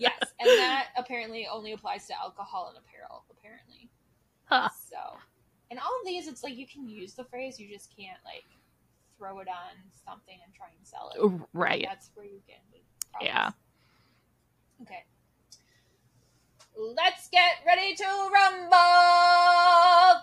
[0.00, 3.24] Yes, and that apparently only applies to alcohol and apparel.
[3.30, 3.88] Apparently.
[4.44, 4.68] Huh.
[4.90, 4.96] So,
[5.70, 8.44] and all of these, it's like you can use the phrase, you just can't like
[9.16, 11.46] throw it on something and try and sell it.
[11.52, 11.86] Right.
[11.88, 12.58] That's where you get.
[13.20, 13.50] Yeah.
[14.82, 15.04] Okay.
[16.76, 20.22] Let's get ready to rumble.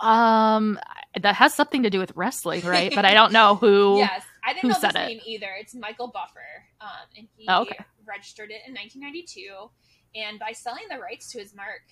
[0.00, 0.78] Um,
[1.20, 2.92] that has something to do with wrestling, right?
[2.94, 3.98] But I don't know who.
[3.98, 5.06] Yes, I didn't know this it?
[5.06, 5.48] name either.
[5.58, 6.40] It's Michael Buffer,
[6.80, 7.76] um, and he Oh, okay.
[8.06, 9.70] registered it in 1992.
[10.14, 11.82] And by selling the rights to his mark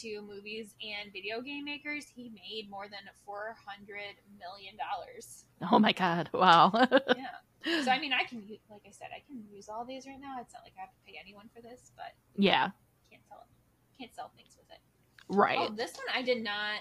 [0.00, 3.96] to movies and video game makers, he made more than 400
[4.38, 5.44] million dollars.
[5.70, 6.30] Oh my god!
[6.32, 6.70] Wow.
[7.16, 7.26] Yeah.
[7.84, 10.20] So I mean, I can, u- like I said, I can use all these right
[10.20, 10.36] now.
[10.40, 12.70] It's not like I have to pay anyone for this, but yeah.
[13.10, 13.46] can't sell
[13.98, 14.80] can't sell things with it.
[15.28, 15.58] Right.
[15.58, 16.80] Oh, this one I did not,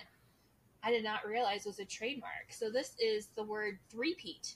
[0.83, 2.51] I did not realize was a trademark.
[2.51, 4.55] So this is the word three-peat.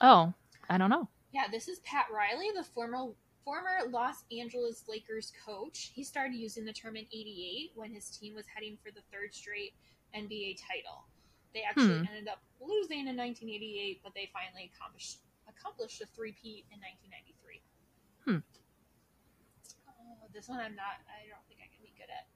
[0.00, 0.32] Oh,
[0.68, 1.08] I don't know.
[1.32, 3.08] Yeah, this is Pat Riley, the former
[3.44, 5.90] former Los Angeles Lakers coach.
[5.94, 9.34] He started using the term in '88 when his team was heading for the third
[9.34, 9.74] straight
[10.14, 11.04] NBA title.
[11.54, 12.06] They actually Hmm.
[12.06, 17.62] ended up losing in 1988, but they finally accomplished accomplished a three-peat in 1993.
[18.24, 18.38] Hmm.
[19.88, 21.02] Oh, this one I'm not.
[21.08, 22.26] I don't think I can be good at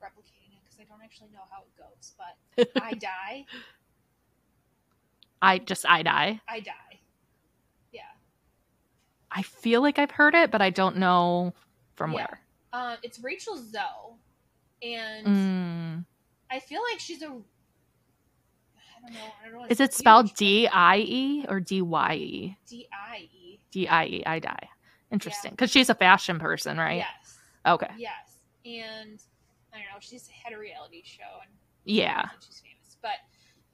[0.00, 2.14] replicating it because I don't actually know how it goes.
[2.16, 2.36] But
[2.82, 3.46] I die,
[5.40, 6.40] I just I die.
[6.48, 7.00] I die.
[7.90, 8.02] Yeah.
[9.30, 11.54] I feel like I've heard it, but I don't know
[11.96, 12.16] from Yeah.
[12.16, 12.40] where.
[12.72, 14.16] Um, it's Rachel Zoe,
[14.82, 16.04] and Mm.
[16.50, 17.26] I feel like she's a.
[17.26, 17.50] I don't know.
[18.76, 18.91] I don't know.
[19.68, 22.56] Is it spelled D I E or D Y E?
[22.68, 23.60] D I E?
[23.70, 24.22] D I E.
[24.26, 24.68] I die.
[25.10, 26.98] Interesting, because she's a fashion person, right?
[26.98, 27.38] Yes.
[27.66, 27.90] Okay.
[27.98, 29.20] Yes, and
[29.72, 30.00] I don't know.
[30.00, 31.50] She's had a reality show, and
[31.84, 32.20] Yeah.
[32.20, 32.96] and she's famous.
[33.02, 33.20] But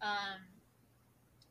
[0.07, 0.41] um,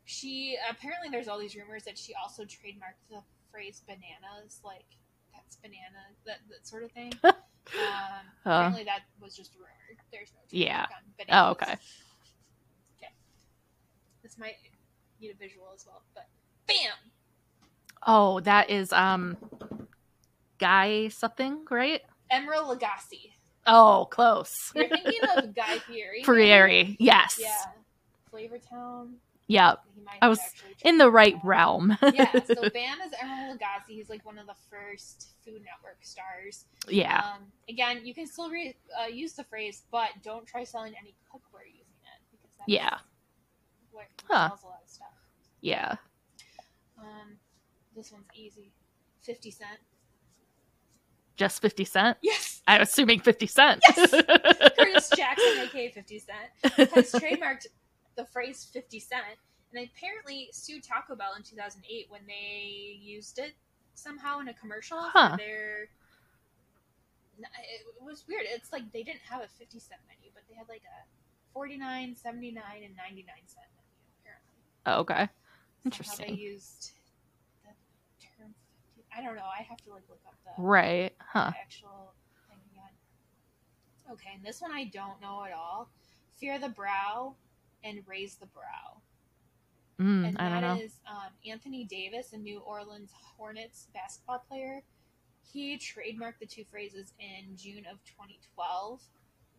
[0.06, 4.86] she apparently there's all these rumors that she also trademarked the phrase "bananas," like
[5.34, 7.13] that's banana, that that sort of thing.
[7.24, 7.34] um,
[7.74, 10.02] Uh, apparently that was just a rumor.
[10.12, 10.82] There's no Yeah.
[10.84, 11.46] on bananas.
[11.48, 11.52] oh.
[11.52, 11.76] Okay.
[14.28, 14.56] This might
[15.22, 16.28] need a visual as well, but
[16.68, 16.92] bam.
[18.06, 19.38] Oh, that is um,
[20.60, 22.02] Guy something, right?
[22.30, 23.32] Emeril Lagasse.
[23.66, 24.52] Oh, close.
[24.76, 26.24] You're thinking of Guy Fieri.
[26.26, 26.98] Fieri.
[27.00, 27.40] Yes.
[27.40, 27.56] Yeah.
[28.34, 29.13] Flavortown.
[29.48, 29.80] Yep.
[29.96, 30.42] He I was
[30.84, 31.46] In the right that.
[31.46, 31.98] realm.
[32.13, 33.88] yeah, so Bam is Emeril Lagasse.
[33.88, 36.66] He's like one of the first Food Network stars.
[36.90, 37.20] yeah.
[37.24, 41.16] Um, again, you can still re- uh, use the phrase, but don't try selling any
[41.34, 42.98] cookware using it because Yeah.
[44.27, 44.49] Huh.
[44.51, 45.07] a lot of stuff.
[45.62, 45.95] Yeah.
[46.99, 47.38] Um,
[47.95, 48.71] this one's easy.
[49.21, 49.79] Fifty Cent.
[51.36, 52.17] Just 50 Cent?
[52.23, 53.79] Yes, I'm assuming 50 Cent.
[53.95, 54.10] Yes!
[54.77, 57.67] Curtis Jackson, aka Fifty Cent, has trademarked
[58.15, 59.23] the phrase 50 Cent
[59.71, 63.53] and they apparently sued Taco Bell in 2008 when they used it
[63.93, 65.31] somehow in a commercial Huh.
[65.31, 65.89] for their.
[67.38, 68.43] It was weird.
[68.49, 71.05] It's like they didn't have a 50 cent menu, but they had like a
[71.53, 73.87] 49, 79, and 99 cent menu,
[74.88, 75.13] apparently.
[75.13, 75.30] okay.
[75.86, 76.36] Interesting.
[76.36, 76.91] they used
[77.63, 77.71] the
[78.21, 78.54] term
[78.95, 79.06] 50.
[79.17, 79.43] I don't know.
[79.43, 81.13] I have to like look up the Right.
[81.19, 81.52] Huh.
[81.52, 82.13] the actual
[82.50, 84.13] thing again.
[84.13, 85.89] Okay, and this one I don't know at all.
[86.39, 87.36] Fear the Brow
[87.84, 89.02] and Raise the Brow.
[90.00, 90.84] Mm, and I don't know.
[90.84, 94.84] is um, Anthony Davis, a New Orleans Hornets basketball player.
[95.41, 99.02] He trademarked the two phrases in June of 2012,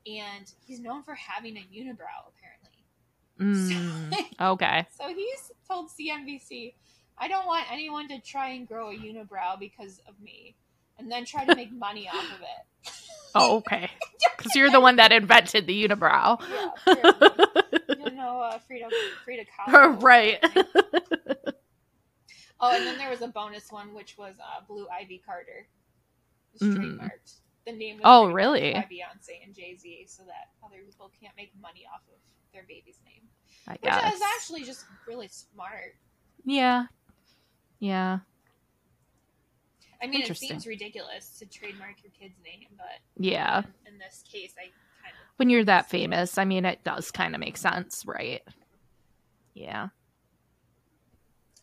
[0.07, 2.58] and he's known for having a unibrow, apparently.
[3.41, 4.87] Mm, okay.
[4.99, 6.75] So he's told CNBC,
[7.19, 10.55] I don't want anyone to try and grow a unibrow because of me,
[10.99, 12.91] and then try to make money off of it.
[13.35, 13.91] Oh, okay.
[14.39, 16.41] Because you're the one that invented the unibrow.
[16.87, 17.13] Yeah,
[17.99, 18.87] you know, uh, Frida,
[19.25, 20.01] Frida Kahlo.
[20.03, 20.39] right.
[22.61, 25.67] Oh, and then there was a bonus one, which was uh, Blue Ivy Carter.
[25.67, 26.99] It was Mm.
[26.99, 27.35] trademarked.
[27.67, 28.73] The name was Oh, really?
[28.73, 32.19] by Beyonce and Jay Z, so that other people can't make money off of
[32.53, 33.23] their baby's name.
[33.67, 34.15] I Which guess.
[34.15, 35.95] is actually just really smart.
[36.45, 36.87] Yeah.
[37.81, 38.21] Yeah.
[40.03, 43.63] I mean, it seems ridiculous to trademark your kid's name, but Yeah.
[43.87, 44.63] in, in this case, I
[45.03, 48.43] kind of When you're that famous, I mean, it does kind of make sense, right?
[49.55, 49.89] Yeah.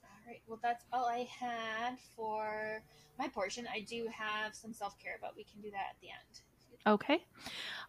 [0.04, 0.42] All right.
[0.48, 2.84] Well, that's all I had for
[3.18, 3.68] my portion.
[3.74, 6.42] I do have some self care, but we can do that at the end.
[6.86, 7.20] Okay.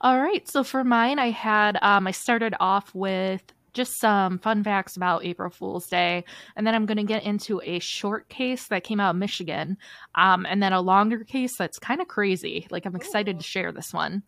[0.00, 0.46] All right.
[0.48, 5.24] So for mine, I had, um, I started off with just some fun facts about
[5.24, 6.24] April Fool's Day.
[6.56, 9.76] And then I'm going to get into a short case that came out of Michigan.
[10.14, 12.66] Um, and then a longer case that's kind of crazy.
[12.70, 13.38] Like, I'm excited Ooh.
[13.38, 14.22] to share this one.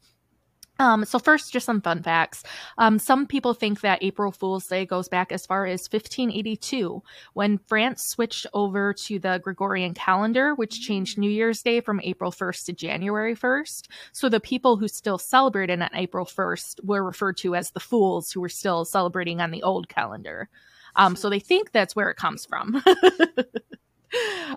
[0.79, 2.45] Um, so first, just some fun facts.
[2.79, 7.03] Um, some people think that April Fool's Day goes back as far as 1582,
[7.35, 12.31] when France switched over to the Gregorian calendar, which changed New Year's Day from April
[12.31, 13.89] 1st to January 1st.
[14.13, 18.31] So the people who still celebrated on April 1st were referred to as the fools
[18.31, 20.49] who were still celebrating on the old calendar.
[20.97, 22.83] Um, so they think that's where it comes from.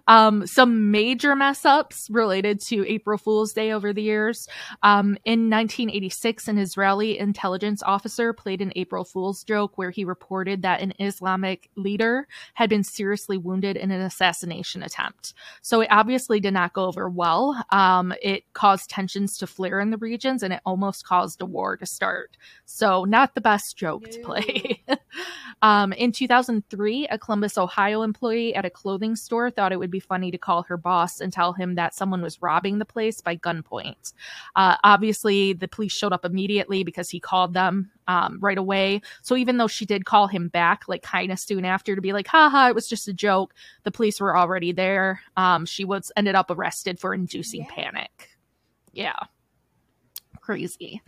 [0.07, 4.47] um, some major mess ups related to April Fool's Day over the years.
[4.83, 10.61] Um, in 1986, an Israeli intelligence officer played an April Fool's joke where he reported
[10.61, 15.33] that an Islamic leader had been seriously wounded in an assassination attempt.
[15.61, 17.63] So it obviously did not go over well.
[17.71, 21.77] Um, it caused tensions to flare in the regions and it almost caused a war
[21.77, 22.37] to start.
[22.65, 24.83] So, not the best joke to play.
[25.61, 29.99] um, in 2003, a Columbus, Ohio employee at a clothing store thought it would be
[29.99, 33.35] funny to call her boss and tell him that someone was robbing the place by
[33.35, 34.13] gunpoint.
[34.55, 39.01] Uh, obviously, the police showed up immediately because he called them um, right away.
[39.21, 42.13] So even though she did call him back, like kind of soon after, to be
[42.13, 45.21] like, haha, it was just a joke, the police were already there.
[45.37, 47.73] Um, she was ended up arrested for inducing Yeah.
[47.73, 48.29] panic.
[48.93, 49.15] Yeah.
[50.51, 51.01] Crazy.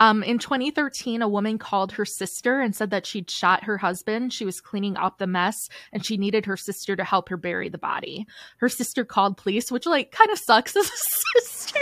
[0.00, 4.32] Um, in 2013, a woman called her sister and said that she'd shot her husband.
[4.32, 7.68] She was cleaning up the mess and she needed her sister to help her bury
[7.68, 8.26] the body.
[8.58, 10.96] Her sister called police, which like kind of sucks as a
[11.40, 11.80] sister.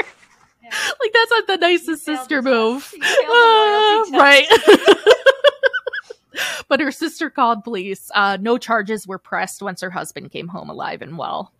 [0.64, 0.70] Yeah.
[1.00, 2.82] Like that's not the nicest sister move.
[2.82, 2.94] test.
[2.94, 4.48] You failed the loyalty right.
[6.68, 8.10] but her sister called police.
[8.14, 11.52] Uh, no charges were pressed once her husband came home alive and well.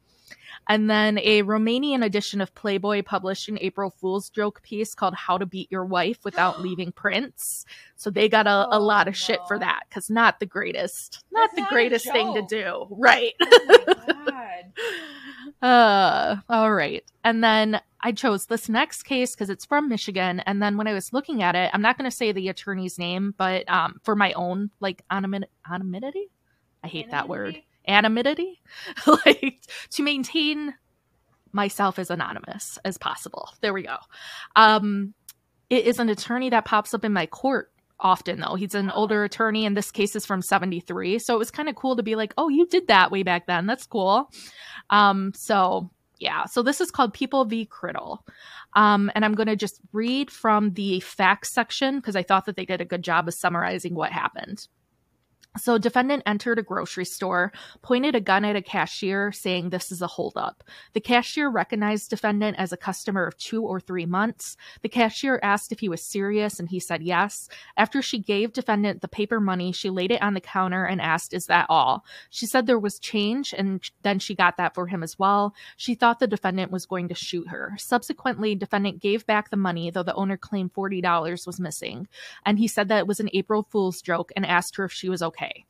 [0.69, 5.39] And then a Romanian edition of Playboy published an April Fool's joke piece called How
[5.39, 7.65] to Beat Your Wife Without Leaving Prints.
[7.97, 11.25] So they got a, a Oh, lot of shit for that because not the greatest,
[11.33, 12.87] not That's the not greatest thing to do.
[12.91, 13.35] Right.
[13.41, 14.33] Oh.
[15.62, 17.03] Uh, all right.
[17.25, 20.41] And then I chose this next case because it's from Michigan.
[20.41, 22.99] And then when I was looking at it, I'm not going to say the attorney's
[22.99, 26.29] name, but um, for my own like anonymity, anonymity,
[26.85, 27.62] I hate that word.
[27.88, 28.61] Anonymity,
[29.27, 30.75] like to maintain
[31.53, 33.51] myself as anonymous as possible.
[33.61, 33.96] There we go.
[34.55, 35.14] Um,
[35.70, 38.55] it is an attorney that pops up in my court often though.
[38.55, 41.18] He's an older attorney and this case is from 73.
[41.18, 43.46] So it was kind of cool to be like, "Oh, you did that way back
[43.46, 43.66] then.
[43.66, 44.31] That's cool."
[44.90, 47.66] Um, so yeah, so this is called People v.
[47.66, 48.18] Criddle.
[48.75, 52.57] Um, and I'm going to just read from the facts section because I thought that
[52.57, 54.66] they did a good job of summarizing what happened.
[55.59, 60.03] So, defendant entered a grocery store, pointed a gun at a cashier, saying this is
[60.03, 60.62] a holdup.
[60.92, 64.57] The cashier recognized defendant as a customer of two or three months.
[64.83, 67.49] The cashier asked if he was serious, and he said yes.
[67.76, 71.33] After she gave defendant the paper money, she laid it on the counter and asked,
[71.33, 72.05] Is that all?
[72.28, 75.55] She said there was change, and then she got that for him as well.
[75.76, 77.74] She thought the defendant was going to shoot her.
[77.78, 82.09] Subsequently, defendant gave back the money, though the owner claimed $40 was missing.
[82.45, 85.09] And he said that it was an April Fool's joke and asked her if she
[85.09, 85.66] was okay pay.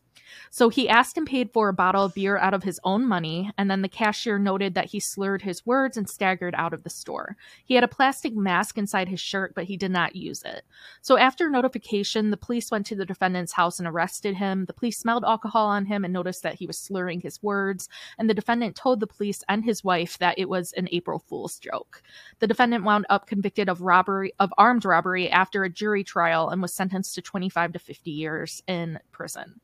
[0.50, 3.50] So he asked and paid for a bottle of beer out of his own money,
[3.58, 6.90] and then the cashier noted that he slurred his words and staggered out of the
[6.90, 7.36] store.
[7.64, 10.64] He had a plastic mask inside his shirt, but he did not use it.
[11.02, 14.64] So after notification, the police went to the defendant's house and arrested him.
[14.64, 18.28] The police smelled alcohol on him and noticed that he was slurring his words, and
[18.28, 22.02] the defendant told the police and his wife that it was an April Fool's joke.
[22.38, 26.62] The defendant wound up convicted of robbery of armed robbery after a jury trial and
[26.62, 29.60] was sentenced to 25 to 50 years in prison.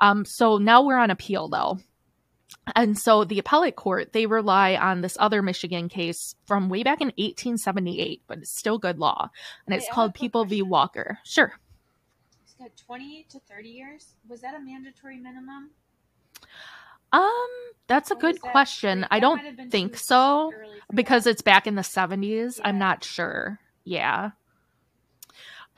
[0.00, 1.78] Um, so now we're on appeal though.
[2.74, 7.00] And so the appellate court, they rely on this other Michigan case from way back
[7.00, 9.30] in 1878, but it's still good law.
[9.66, 10.62] And it's Wait, I called People v.
[10.62, 11.18] Walker.
[11.24, 11.52] Sure.
[12.44, 14.14] It's got 20 to 30 years.
[14.28, 15.70] Was that a mandatory minimum?
[17.12, 17.48] Um,
[17.86, 19.06] that's a Or good that- question.
[19.10, 20.52] I don't think so
[20.92, 21.30] because that.
[21.30, 22.60] it's back in the 70s.
[22.64, 23.60] I'm not sure.
[23.84, 24.30] Yeah.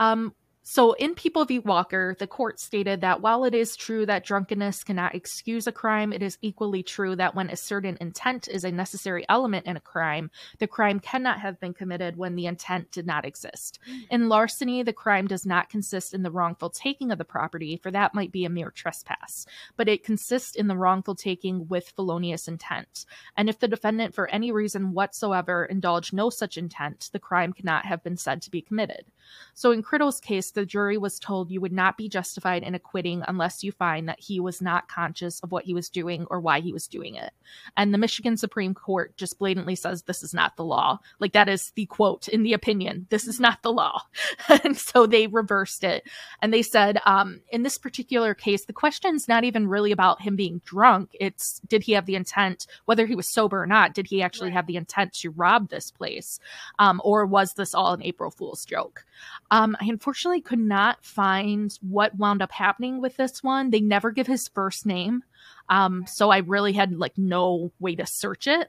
[0.00, 0.34] Um
[0.70, 1.58] so in People v.
[1.58, 6.12] Walker, the court stated that while it is true that drunkenness cannot excuse a crime,
[6.12, 9.80] it is equally true that when a certain intent is a necessary element in a
[9.80, 13.80] crime, the crime cannot have been committed when the intent did not exist.
[13.84, 13.98] Hmm.
[14.10, 17.90] In larceny, the crime does not consist in the wrongful taking of the property, for
[17.90, 19.46] that might be a mere trespass,
[19.76, 23.06] but it consists in the wrongful taking with felonious intent.
[23.36, 27.86] And if the defendant, for any reason whatsoever, indulged no such intent, the crime cannot
[27.86, 29.06] have been said to be committed.
[29.54, 33.22] So in Criddle's case, the jury was told you would not be justified in acquitting
[33.28, 36.60] unless you find that he was not conscious of what he was doing or why
[36.60, 37.32] he was doing it.
[37.76, 40.98] And the Michigan Supreme Court just blatantly says this is not the law.
[41.18, 43.06] Like that is the quote in the opinion.
[43.10, 44.02] This is not the law.
[44.64, 46.04] and so they reversed it.
[46.42, 50.36] And they said, um, in this particular case, the question's not even really about him
[50.36, 51.10] being drunk.
[51.20, 54.48] It's did he have the intent, whether he was sober or not, did he actually
[54.50, 54.54] Right.
[54.54, 56.40] have the intent to rob this place?
[56.78, 59.04] Um, or was this all an April Fool's joke?
[59.50, 63.70] Um, I unfortunately could not find what wound up happening with this one.
[63.70, 65.24] They never give his first name.
[65.70, 68.68] Um, so I really had like no way to search it.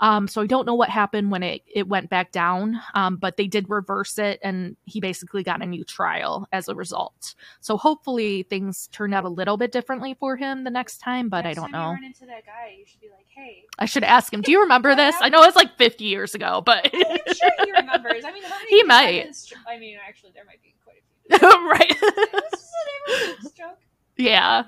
[0.00, 2.80] Um, so I don't know what happened when it, it went back down.
[2.94, 6.74] Um, but they did reverse it and he basically got a new trial as a
[6.74, 7.34] result.
[7.60, 11.44] So hopefully things turned out a little bit differently for him the next time, but
[11.44, 11.88] Next I don't know.
[11.90, 14.40] You run into that guy, you should be like, "Hey, I should ask him.
[14.40, 15.16] Do you remember this?
[15.20, 17.00] I know it's like 50 years ago, but I'm
[17.34, 19.28] sure he remembers." I mean, He might.
[19.68, 21.70] I mean, actually, there might be quite a few.
[21.70, 21.96] right.
[22.50, 22.72] this is
[23.08, 23.78] an April joke.
[24.16, 24.64] yeah.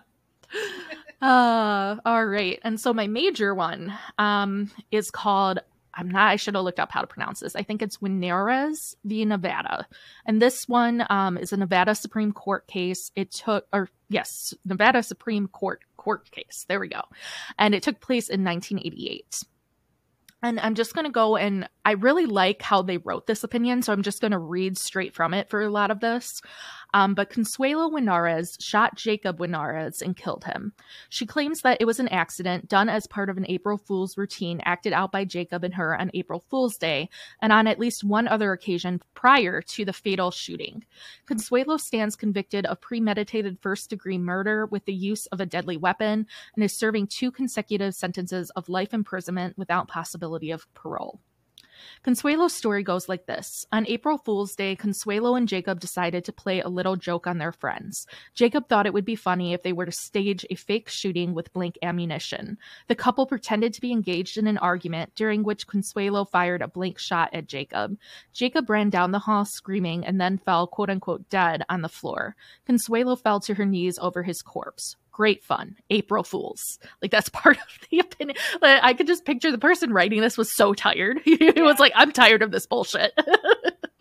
[1.21, 2.61] Uh, all right.
[2.63, 5.59] And so my major one um is called
[5.93, 7.57] I'm not I should have looked up how to pronounce this.
[7.57, 9.25] I think it's Winiarz v.
[9.25, 9.87] Nevada.
[10.27, 13.11] And this one um is a Nevada Supreme Court case.
[13.17, 16.65] It took or yes, Nevada Supreme Court court case.
[16.69, 17.03] There we go.
[17.59, 19.43] And it took place in 1988.
[20.41, 23.83] And I'm just going to go and I really like how they wrote this opinion,
[23.83, 26.41] so I'm just going to read straight from it for a lot of this.
[26.95, 30.73] Um, but Consuelo Winiarz shot Jacob Winiarz and killed him.
[31.11, 34.61] She claims that it was an accident done as part of an April Fool's routine
[34.65, 37.11] acted out by Jacob and her on April Fool's Day
[37.43, 40.85] and on at least one other occasion prior to the fatal shooting.
[41.27, 46.27] Consuelo stands convicted of premeditated first degree murder with the use of a deadly weapon
[46.55, 51.21] and is serving two consecutive sentences of life imprisonment without possibility of parole.
[52.03, 53.67] Consuelo's story goes like this.
[53.73, 57.53] On April Fool's Day, Consuelo and Jacob decided to play a little joke on their
[57.53, 58.07] friends.
[58.35, 61.53] Jacob thought it would be funny if they were to stage a fake shooting with
[61.53, 62.59] blank ammunition.
[62.87, 66.99] The couple pretended to be engaged in an argument, during which Consuelo fired a blank
[66.99, 67.97] shot at Jacob.
[68.33, 72.37] Jacob ran down the hall screaming and then fell, quote unquote, dead on the floor.
[72.67, 74.97] Consuelo fell to her knees over his corpse.
[75.19, 75.75] Great fun.
[75.91, 76.79] April Fools.
[77.03, 78.37] Like that's part of the opinion.
[78.63, 81.19] Like, I could just picture the person writing this was so tired.
[81.27, 83.13] it was like, I'm tired of this bullshit.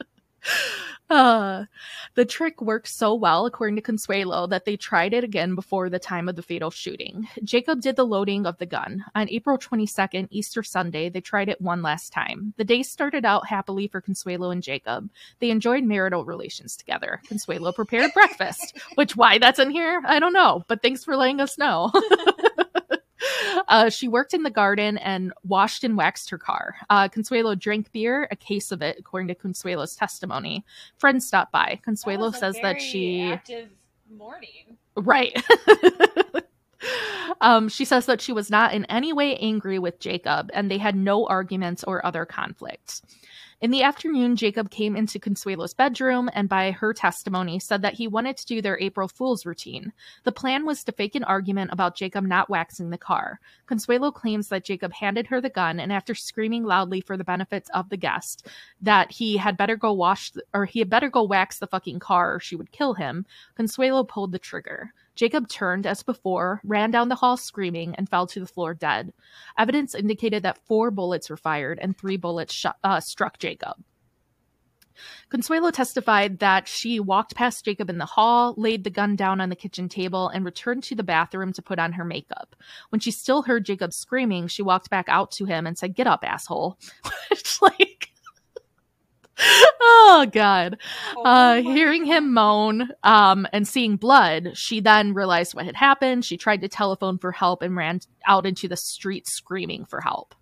[1.09, 1.63] Uh,
[2.15, 5.99] the trick worked so well, according to Consuelo, that they tried it again before the
[5.99, 7.27] time of the fatal shooting.
[7.43, 9.05] Jacob did the loading of the gun.
[9.15, 12.53] On April 22nd, Easter Sunday, they tried it one last time.
[12.57, 15.09] The day started out happily for Consuelo and Jacob.
[15.39, 17.21] They enjoyed marital relations together.
[17.25, 21.39] Consuelo prepared breakfast, which why that's in here, I don't know, but thanks for letting
[21.39, 21.91] us know.
[23.67, 26.75] Uh, she worked in the garden and washed and waxed her car.
[26.89, 30.65] Uh, Consuelo drank beer, a case of it, according to Consuelo's testimony.
[30.97, 31.71] Friends stopped by.
[31.71, 33.23] That Consuelo a says that she.
[33.23, 33.69] active
[34.09, 34.77] morning.
[34.95, 35.41] Right.
[37.41, 40.77] um, she says that she was not in any way angry with Jacob and they
[40.77, 43.01] had no arguments or other conflicts.
[43.59, 48.07] In the afternoon, Jacob came into Consuelo's bedroom and, by her testimony, said that he
[48.07, 49.93] wanted to do their April Fool's routine.
[50.25, 53.39] The plan was to fake an argument about Jacob not waxing the car.
[53.65, 57.71] Consuelo claims that Jacob handed her the gun and, after screaming loudly for the benefits
[57.73, 58.45] of the guest,
[58.79, 62.35] that he had better go wash or he had better go wax the fucking car
[62.35, 64.93] or she would kill him, Consuelo pulled the trigger.
[65.17, 69.11] Jacob turned as before, ran down the hall screaming, and fell to the floor dead.
[69.57, 73.83] Evidence indicated that four bullets were fired and three bullets uh, struck Jacob.
[75.29, 79.49] Consuelo testified that she walked past Jacob in the hall, laid the gun down on
[79.49, 82.55] the kitchen table, and returned to the bathroom to put on her makeup.
[82.89, 86.07] When she still heard Jacob screaming, she walked back out to him and said, Get
[86.07, 86.77] up, asshole.
[87.29, 88.11] Which, like,
[89.81, 90.77] oh god.
[91.15, 96.25] Oh uh hearing him moan um and seeing blood she then realized what had happened.
[96.25, 100.35] She tried to telephone for help and ran out into the street screaming for help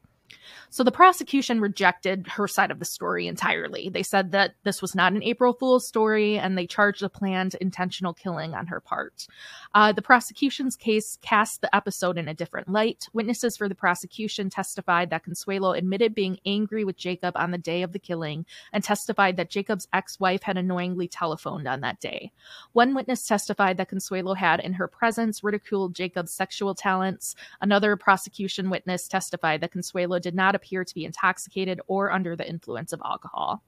[0.75, 4.93] so the prosecution rejected her side of the story entirely they said that this was
[4.93, 9.27] not an april fool's story and they charged a planned intentional killing on her part
[9.73, 13.07] uh, the prosecution's case cast the episode in a different light.
[13.13, 17.81] Witnesses for the prosecution testified that Consuelo admitted being angry with Jacob on the day
[17.81, 22.31] of the killing and testified that Jacob's ex wife had annoyingly telephoned on that day.
[22.73, 27.35] One witness testified that Consuelo had, in her presence, ridiculed Jacob's sexual talents.
[27.61, 32.47] Another prosecution witness testified that Consuelo did not appear to be intoxicated or under the
[32.47, 33.63] influence of alcohol.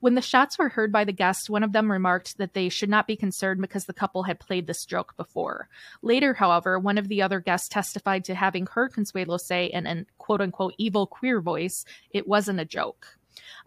[0.00, 2.90] When the shots were heard by the guests, one of them remarked that they should
[2.90, 5.68] not be concerned because the couple had played this joke before.
[6.02, 10.06] Later, however, one of the other guests testified to having heard Consuelo say in an
[10.18, 13.18] quote unquote evil queer voice, it wasn't a joke.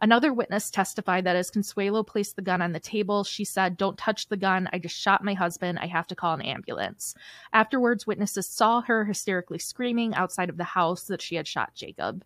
[0.01, 3.97] Another witness testified that as Consuelo placed the gun on the table, she said, Don't
[3.97, 4.69] touch the gun.
[4.73, 5.79] I just shot my husband.
[5.79, 7.13] I have to call an ambulance.
[7.53, 12.23] Afterwards, witnesses saw her hysterically screaming outside of the house that she had shot Jacob.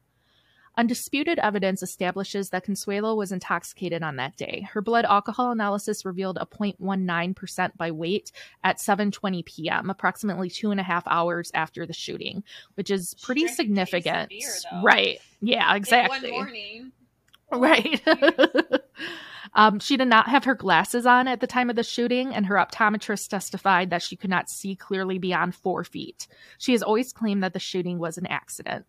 [0.76, 4.68] Undisputed evidence establishes that Consuelo was intoxicated on that day.
[4.72, 8.32] Her blood alcohol analysis revealed a 0.19% by weight
[8.64, 12.44] at 7:20 p.m., approximately two and a half hours after the shooting,
[12.74, 14.30] which is pretty drank a case of significant.
[14.30, 14.50] beer,
[14.84, 15.20] right?
[15.42, 16.32] Yeah, In exactly.
[16.32, 16.92] one morning.
[17.52, 18.02] Right.
[19.54, 22.48] um, she did not have her glasses on at the time of the shooting, and
[22.48, 26.28] her optometrist testified that she could not see clearly beyond four feet.
[26.58, 28.88] She has always claimed that the shooting was an accident.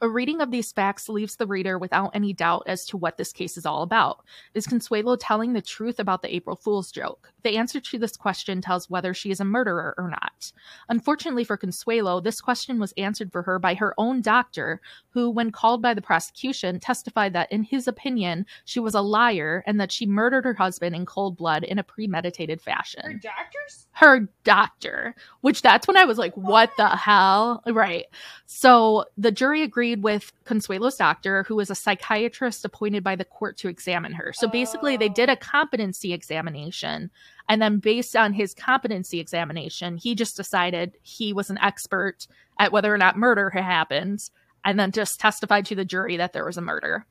[0.00, 3.32] A reading of these facts leaves the reader without any doubt as to what this
[3.32, 4.24] case is all about.
[4.54, 7.32] Is Consuelo telling the truth about the April Fool's joke?
[7.42, 10.52] The answer to this question tells whether she is a murderer or not.
[10.88, 15.50] Unfortunately for Consuelo, this question was answered for her by her own doctor, who, when
[15.50, 19.92] called by the prosecution, testified that, in his opinion, she was a liar and that
[19.92, 23.86] she murdered her husband in cold blood in a premeditated fashion Her doctors?
[23.92, 27.62] her doctor, which that's when I was like, what the hell?
[27.66, 28.06] Right.
[28.46, 33.58] So the jury agreed with Consuelo's doctor, who was a psychiatrist appointed by the court
[33.58, 34.32] to examine her.
[34.34, 37.10] So basically, they did a competency examination.
[37.50, 42.26] And then, based on his competency examination, he just decided he was an expert
[42.58, 44.30] at whether or not murder had happened,
[44.64, 47.04] and then just testified to the jury that there was a murder.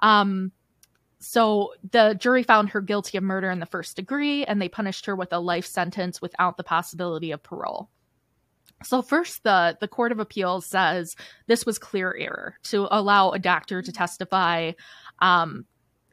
[0.00, 0.52] Um,
[1.18, 5.06] so the jury found her guilty of murder in the first degree and they punished
[5.06, 7.88] her with a life sentence without the possibility of parole.
[8.82, 11.16] So first the the court of appeals says
[11.46, 14.72] this was clear error to allow a doctor to testify
[15.20, 15.64] um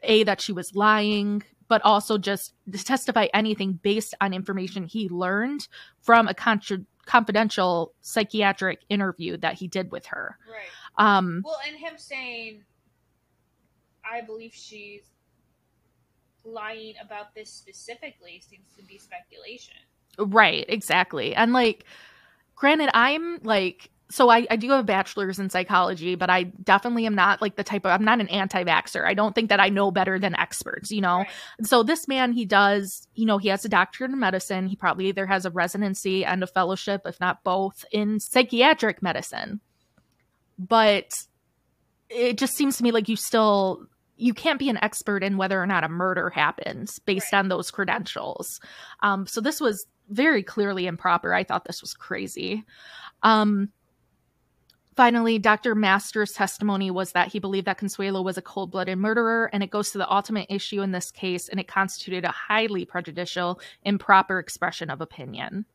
[0.01, 5.09] a that she was lying but also just to testify anything based on information he
[5.09, 5.67] learned
[6.01, 10.37] from a contra- confidential psychiatric interview that he did with her.
[10.47, 11.03] Right.
[11.03, 12.63] Um Well, and him saying,
[14.09, 15.03] I believe she's
[16.43, 19.75] lying about this specifically seems to be speculation.
[20.17, 21.33] Right, exactly.
[21.35, 21.85] And like,
[22.55, 27.07] granted, I'm like, so I, I do have a bachelor's in psychology, but I definitely
[27.07, 29.03] am not like the type of, I'm not an anti vaxxer.
[29.05, 31.17] I don't think that I know better than experts, you know?
[31.17, 31.29] Right.
[31.63, 34.67] So this man, he does, you know, he has a doctorate in medicine.
[34.67, 39.61] He probably either has a residency and a fellowship, if not both, in psychiatric medicine.
[40.59, 41.11] But
[42.09, 45.61] it just seems to me like you still you can't be an expert in whether
[45.61, 47.39] or not a murder happens based Right.
[47.39, 48.59] on those credentials.
[49.01, 51.33] Um, so this was very clearly improper.
[51.33, 52.63] I thought this was crazy.
[53.23, 53.69] Um,
[54.95, 55.73] Finally, Dr.
[55.73, 59.71] Master's testimony was that he believed that Consuelo was a cold blooded murderer, and it
[59.71, 64.37] goes to the ultimate issue in this case, and it constituted a highly prejudicial, improper
[64.37, 65.65] expression of opinion.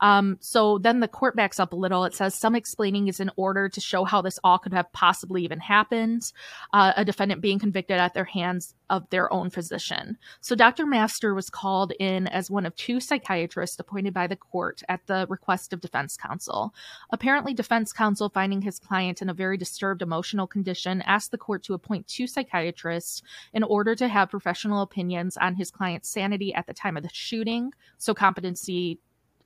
[0.00, 2.04] Um, so then the court backs up a little.
[2.04, 5.44] It says some explaining is in order to show how this all could have possibly
[5.44, 6.32] even happened,
[6.72, 10.16] uh, a defendant being convicted at their hands of their own physician.
[10.40, 10.86] So Dr.
[10.86, 15.26] Master was called in as one of two psychiatrists appointed by the court at the
[15.28, 16.72] request of defense counsel.
[17.10, 21.62] Apparently, defense counsel, finding his client in a very disturbed emotional condition, asked the court
[21.64, 23.22] to appoint two psychiatrists
[23.52, 27.10] in order to have professional opinions on his client's sanity at the time of the
[27.12, 28.98] shooting, so competency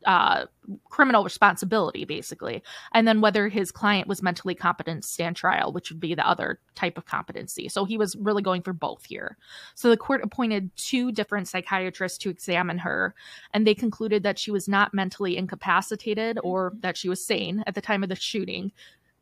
[0.06, 0.46] uh,
[0.88, 5.90] criminal responsibility, basically, and then whether his client was mentally competent to stand trial, which
[5.90, 7.68] would be the other type of competency.
[7.68, 9.36] So he was really going for both here.
[9.74, 13.14] So the court appointed two different psychiatrists to examine her,
[13.52, 17.74] and they concluded that she was not mentally incapacitated or that she was sane at
[17.74, 18.72] the time of the shooting,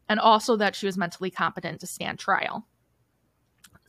[0.09, 2.66] and also that she was mentally competent to stand trial.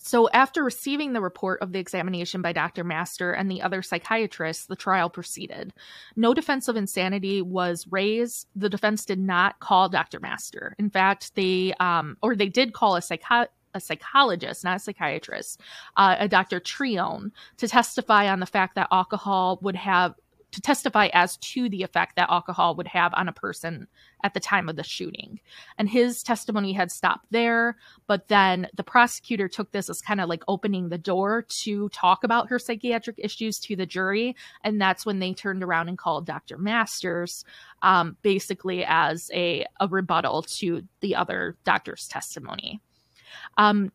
[0.03, 2.83] So, after receiving the report of the examination by Dr.
[2.83, 5.73] Master and the other psychiatrists, the trial proceeded.
[6.15, 8.47] No defense of insanity was raised.
[8.55, 10.19] The defense did not call Dr.
[10.19, 10.75] Master.
[10.79, 15.61] In fact, they, um, or they did call a psychi- a psychologist, not a psychiatrist,
[15.95, 16.59] uh, a Dr.
[16.59, 20.15] Trione, to testify on the fact that alcohol would have
[20.51, 23.87] to testify as to the effect that alcohol would have on a person
[24.23, 25.39] at the time of the shooting.
[25.77, 30.29] And his testimony had stopped there, but then the prosecutor took this as kind of
[30.29, 34.35] like opening the door to talk about her psychiatric issues to the jury.
[34.63, 36.57] And that's when they turned around and called Dr.
[36.57, 37.43] Masters
[37.81, 42.81] um, basically as a, a rebuttal to the other doctor's testimony.
[43.57, 43.91] Um,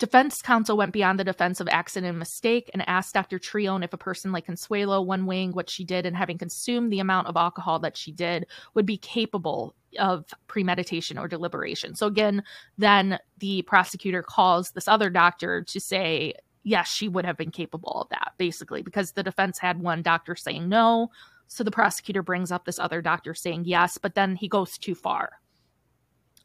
[0.00, 3.38] Defense counsel went beyond the defense of accident and mistake and asked Dr.
[3.38, 7.00] Trione if a person like Consuelo, one weighing what she did and having consumed the
[7.00, 11.94] amount of alcohol that she did, would be capable of premeditation or deliberation.
[11.94, 12.42] So again,
[12.78, 16.32] then the prosecutor calls this other doctor to say,
[16.62, 20.34] yes, she would have been capable of that, basically, because the defense had one doctor
[20.34, 21.10] saying no.
[21.46, 24.94] So the prosecutor brings up this other doctor saying yes, but then he goes too
[24.94, 25.40] far.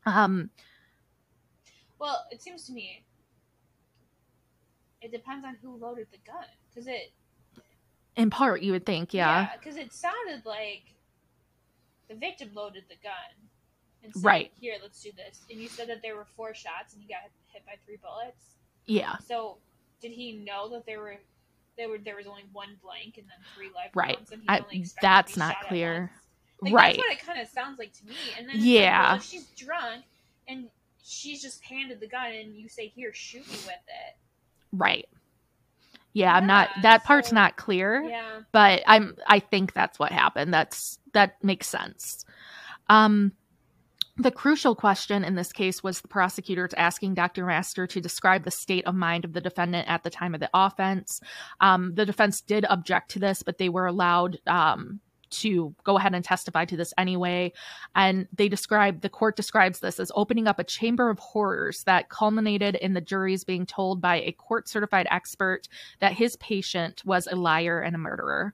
[0.05, 0.49] Um,
[1.99, 3.05] Well, it seems to me
[5.05, 7.11] it depends on who loaded the gun because it
[8.17, 9.49] in part, you would think, yeah.
[9.59, 10.83] because it sounded like
[12.07, 13.13] the victim loaded the gun
[14.03, 14.51] and said, Right.
[14.59, 17.21] here let's do this and you said that there were four shots and he got
[17.51, 19.17] hit by three bullets Yeah.
[19.17, 19.57] so
[20.01, 21.17] did he know that there were
[21.77, 24.15] there were there was only one blank and then three live Right.
[24.17, 26.11] rounds and he I- only that's not clear.
[26.61, 26.95] Like, right.
[26.95, 28.15] That's what it kind of sounds like to me.
[28.37, 29.01] And then Yeah.
[29.01, 30.05] like, well, she's drunk
[30.47, 30.69] and
[31.03, 34.15] she's just handed the gun and you say, "Here, shoot me with it."
[34.77, 35.07] Right.
[36.13, 38.39] Yeah, I'm not Yeah, that part's so- not clear, Yeah.
[38.51, 40.53] but I'm I think that's what happened.
[40.53, 42.25] That's that makes sense.
[42.89, 43.33] Um
[44.17, 47.45] the crucial question in this case was the prosecutors asking Dr.
[47.45, 50.49] Master to describe the state of mind of the defendant at the time of the
[50.53, 51.19] offense.
[51.59, 56.13] Um, the defense did object to this, but they were allowed um, to go ahead
[56.13, 57.51] and testify to this anyway.
[57.95, 62.09] And they described, the court describes this as opening up a chamber of horrors that
[62.09, 65.67] culminated in the jury's being told by a court certified expert
[65.99, 68.53] that his patient was a liar and a murderer.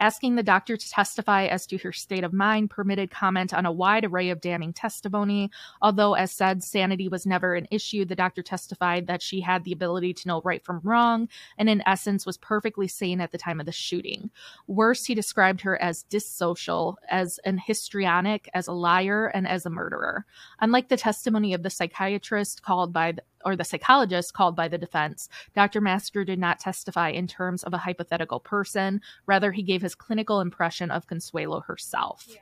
[0.00, 3.72] Asking the doctor to testify as to her state of mind permitted comment on a
[3.72, 5.50] wide array of damning testimony.
[5.82, 9.72] Although, as said, sanity was never an issue, the doctor testified that she had the
[9.72, 13.60] ability to know right from wrong and, in essence, was perfectly sane at the time
[13.60, 14.30] of the shooting.
[14.66, 19.70] Worse, he described her as dissocial, as an histrionic, as a liar, and as a
[19.70, 20.26] murderer.
[20.60, 24.78] Unlike the testimony of the psychiatrist called by the, or the psychologist called by the
[24.78, 25.80] defense, Dr.
[25.80, 29.00] Master did not testify in terms of a hypothetical person.
[29.26, 32.26] Rather, he gave his clinical impression of Consuelo herself.
[32.28, 32.40] Yeah.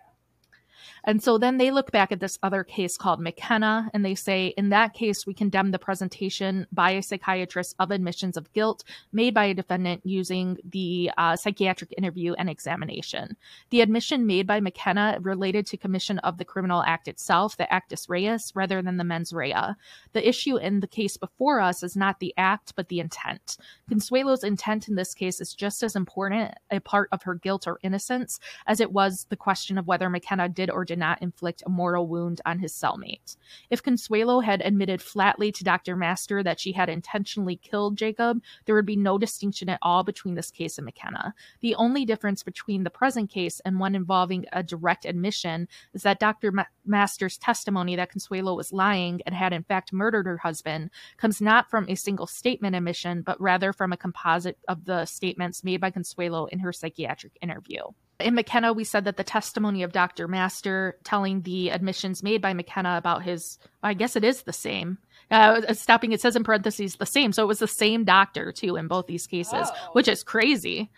[1.07, 4.48] And so then they look back at this other case called McKenna and they say,
[4.57, 8.82] in that case, we condemn the presentation by a psychiatrist of admissions of guilt
[9.12, 13.36] made by a defendant using the uh, psychiatric interview and examination.
[13.70, 18.09] The admission made by McKenna related to commission of the criminal act itself, the actus
[18.09, 19.74] reus, rather than the mens rea.
[20.12, 23.59] The issue in the case before us is not the act, but the intent.
[23.88, 27.78] Consuelo's intent in this case is just as important a part of her guilt or
[27.84, 31.70] innocence as it was the question of whether McKenna did or did not inflict a
[31.70, 33.36] mortal wound on his cellmate.
[33.70, 35.97] If Consuelo had admitted flatly to Dr.
[35.97, 40.34] Master that she had intentionally killed Jacob, there would be no distinction at all between
[40.34, 41.34] this case and McKenna.
[41.61, 46.20] The only difference between the present case and one involving a direct admission is that
[46.20, 46.53] Dr.
[46.53, 51.40] Ma- Master's testimony that Consuelo was lying and had in fact murdered her husband comes
[51.40, 55.80] not from a single statement admission, but rather from a composite of the statements made
[55.80, 57.82] by Consuelo in her psychiatric interview.
[58.18, 60.26] In McKenna, we said that the testimony of Dr.
[60.26, 64.98] Master telling the admissions made by McKenna about his, I guess it is the same.
[65.29, 67.33] Uh, stopping, it says in parentheses the same.
[67.33, 69.91] So it was the same doctor, too, in both these cases, Oh.
[69.93, 70.89] which is crazy.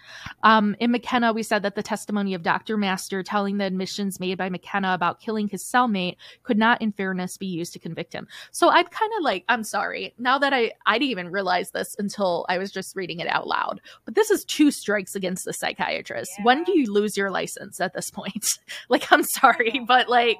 [0.42, 2.76] Um, in McKenna, we said that the testimony of Dr.
[2.76, 7.38] Master telling the admissions made by McKenna about killing his cellmate could not, in fairness,
[7.38, 8.28] be used to convict him.
[8.52, 10.12] So I'm kind of like, I'm sorry.
[10.18, 13.46] Now that I, I didn't even realize this until I was just reading it out
[13.46, 13.80] loud.
[14.04, 16.30] But this is two strikes against the psychiatrist.
[16.42, 18.46] When do you lose your license at this point?
[18.90, 20.38] like, I'm sorry, but like.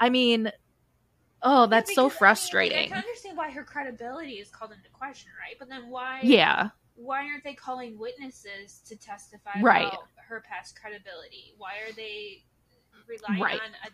[0.00, 0.52] I mean,
[1.42, 2.78] oh, that's so because, I mean, frustrating.
[2.92, 5.56] I can understand why her credibility is called into question, right?
[5.58, 6.20] But then why?
[6.22, 6.70] Yeah.
[6.96, 9.86] why aren't they calling witnesses to testify Right.
[9.86, 11.54] about her past credibility?
[11.56, 12.42] Why are they
[13.06, 13.60] relying Right.
[13.60, 13.92] on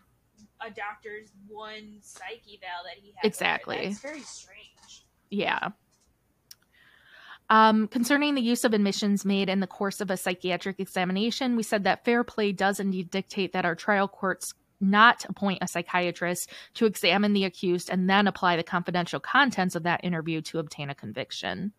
[0.63, 3.23] a, a doctor's one psyche eval that he had?
[3.23, 3.27] her?
[3.29, 3.89] Exactly.
[3.89, 5.05] That's very strange.
[5.31, 5.69] Yeah.
[7.51, 11.63] Um, concerning the use of admissions made in the course of a psychiatric examination, we
[11.63, 14.55] said that fair play does indeed dictate that our trial courts
[14.85, 19.83] not appoint a psychiatrist to examine the accused and then apply the confidential contents of
[19.85, 21.73] that interview to obtain a conviction.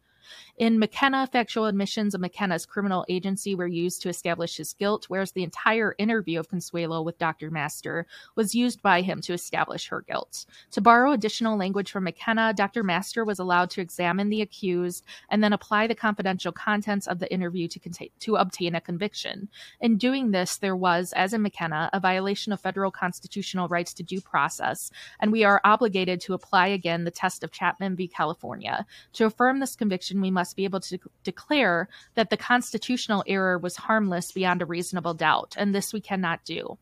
[0.57, 5.31] In McKenna, factual admissions of McKenna's criminal agency were used to establish his guilt, whereas
[5.33, 7.51] the entire interview of Consuelo with Dr.
[7.51, 10.45] Master was used by him to establish her guilt.
[10.71, 12.83] To borrow additional language from McKenna, Dr.
[12.83, 17.31] Master was allowed to examine the accused and then apply the confidential contents of the
[17.33, 19.49] interview to, contain, to obtain a conviction.
[19.81, 24.03] In doing this, there was, as in McKenna, a violation of federal constitutional rights to
[24.03, 28.07] due process, and we are obligated to apply again the test of Chapman v.
[28.07, 28.85] California.
[29.13, 33.75] To affirm this conviction, we must be able to declare that the constitutional error was
[33.75, 36.77] harmless beyond a reasonable doubt, and this we cannot do.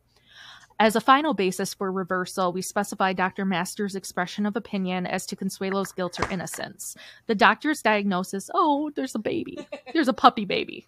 [0.80, 3.46] As a final basis for reversal, we specify Dr.
[3.46, 6.96] Master's expression of opinion as to Consuelo's guilt or innocence.
[7.28, 9.58] The doctor's diagnosis oh, there's a baby.
[9.94, 10.88] There's a puppy baby.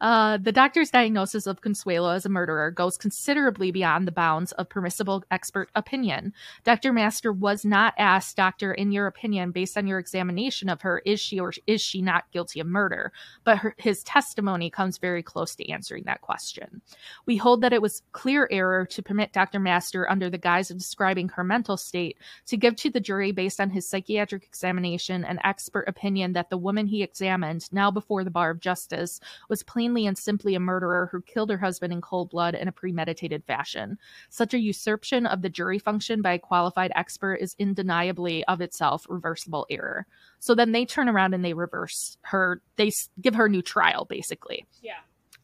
[0.00, 4.68] Uh, the doctor's diagnosis of Consuelo as a murderer goes considerably beyond the bounds of
[4.68, 6.32] permissible expert opinion.
[6.64, 6.92] Dr.
[6.92, 11.20] Master was not asked, Doctor, in your opinion, based on your examination of her, is
[11.20, 13.12] she or is she not guilty of murder?
[13.44, 16.82] But her, his testimony comes very close to answering that question.
[17.24, 19.60] We hold that it was clear error to permit Dr.
[19.60, 23.60] Master, under the guise of describing her mental state, to give to the jury, based
[23.60, 28.30] on his psychiatric examination an expert opinion, that the woman he examined, now before the
[28.30, 32.28] bar of justice, was plainly and simply a murderer who killed her husband in cold
[32.30, 33.98] blood in a premeditated fashion.
[34.30, 39.06] Such a usurpation of the jury function by a qualified expert is undeniably of itself
[39.08, 40.08] reversible error.
[40.40, 42.90] So then they turn around and they reverse her, they
[43.20, 44.66] give her a new trial, basically.
[44.82, 44.98] Yeah.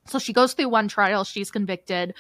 [0.08, 2.14] So she goes through one trial, she's convicted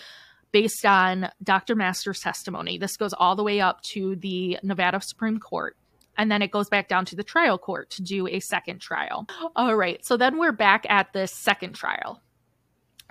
[0.52, 1.74] based on Dr.
[1.74, 2.78] Master's testimony.
[2.78, 5.76] This goes all the way up to the Nevada Supreme Court.
[6.16, 9.26] And then it goes back down to the trial court to do a second trial.
[9.56, 10.04] All right.
[10.04, 12.20] So then we're back at this second trial.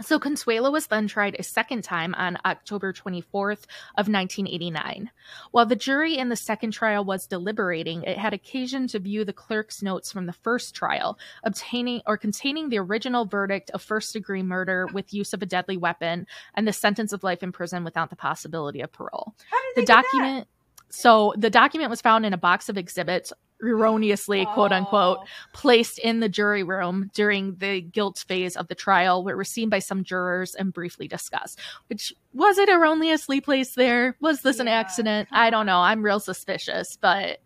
[0.02, 3.66] So Consuelo was then tried a second time on October 24th
[3.98, 5.12] of 1989.
[5.52, 9.34] While the jury in the second trial was deliberating, it had occasion to view the
[9.34, 14.44] clerk's notes from the first trial, obtaining or containing the original verdict of first degree
[14.44, 18.10] murder with use of a deadly weapon and the sentence of life in prison without
[18.10, 19.36] the possibility of parole.
[19.52, 20.04] How did The they do that?
[20.04, 20.48] document
[20.90, 23.32] so the document was found in a box of exhibits
[23.62, 25.26] erroneously quote unquote Oh.
[25.54, 29.50] placed in the jury room during the guilt phase of the trial where it was
[29.50, 31.60] seen by some jurors and briefly discussed.
[31.88, 34.16] Which was it erroneously placed there?
[34.22, 35.30] Was this an accident?
[35.32, 35.80] I don't know.
[35.80, 37.40] I'm real suspicious but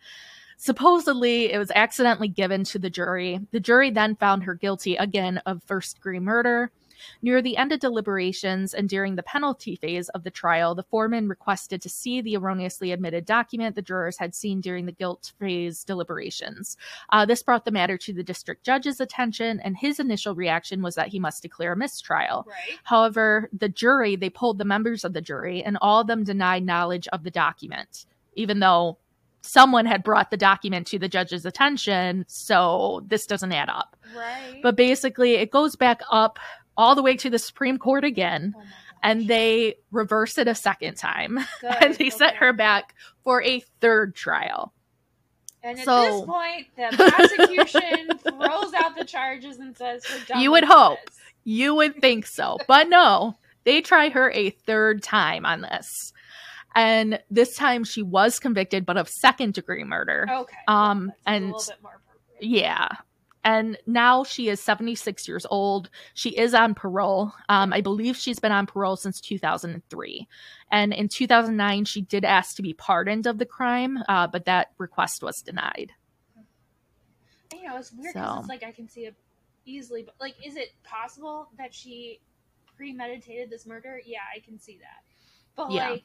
[0.58, 3.40] supposedly it was accidentally given to the jury.
[3.52, 6.72] The jury then found her guilty again of first degree murder
[7.22, 11.28] Near the end of deliberations and during the penalty phase of the trial, the foreman
[11.28, 15.84] requested to see the erroneously admitted document the jurors had seen during the guilt phase
[15.84, 16.78] deliberations.
[17.10, 20.96] Uh, this brought the matter to the district judge's attention, and his initial reaction was
[20.96, 22.46] that he must declare a mistrial.
[22.48, 22.80] Right.
[22.84, 26.66] However, the jury, they polled the members of the jury, and all of them denied
[26.66, 28.98] knowledge of the document, even though
[29.44, 32.26] someone had brought the document to the judge's attention.
[32.28, 33.96] So this doesn't add up.
[34.16, 34.60] Right.
[34.64, 36.40] But basically, it goes back up
[36.78, 38.62] all the way to the Supreme Court again, Oh
[39.04, 42.38] and they reverse it a second time, Good, and they set okay.
[42.38, 44.74] her back for a third trial.
[45.62, 50.42] And at So- this point, the prosecution throws out the charges and says, "We're done
[50.42, 51.00] You would hope.
[51.06, 55.88] this." You would think so, but no, they try her a third time on this.
[56.76, 60.28] And this time she was convicted, but of second degree murder.
[60.30, 60.58] Okay.
[60.68, 62.50] Um, a and- little bit more appropriate.
[62.50, 62.88] Yeah.
[63.44, 65.90] And now she is 76 years old.
[66.14, 67.34] She is on parole.
[67.50, 70.28] Um, I believe she's been on parole since 2003.
[70.72, 74.72] And in 2009, she did ask to be pardoned of the crime, uh, but that
[74.78, 75.92] request was denied.
[77.54, 78.40] You know, it's weird because So.
[78.40, 79.16] it's like I can see it
[79.66, 82.20] easily, but like, is it possible that she
[82.76, 84.02] premeditated this murder?
[84.06, 85.04] Yeah, I can see that.
[85.56, 85.90] But Yeah.
[85.92, 86.04] like,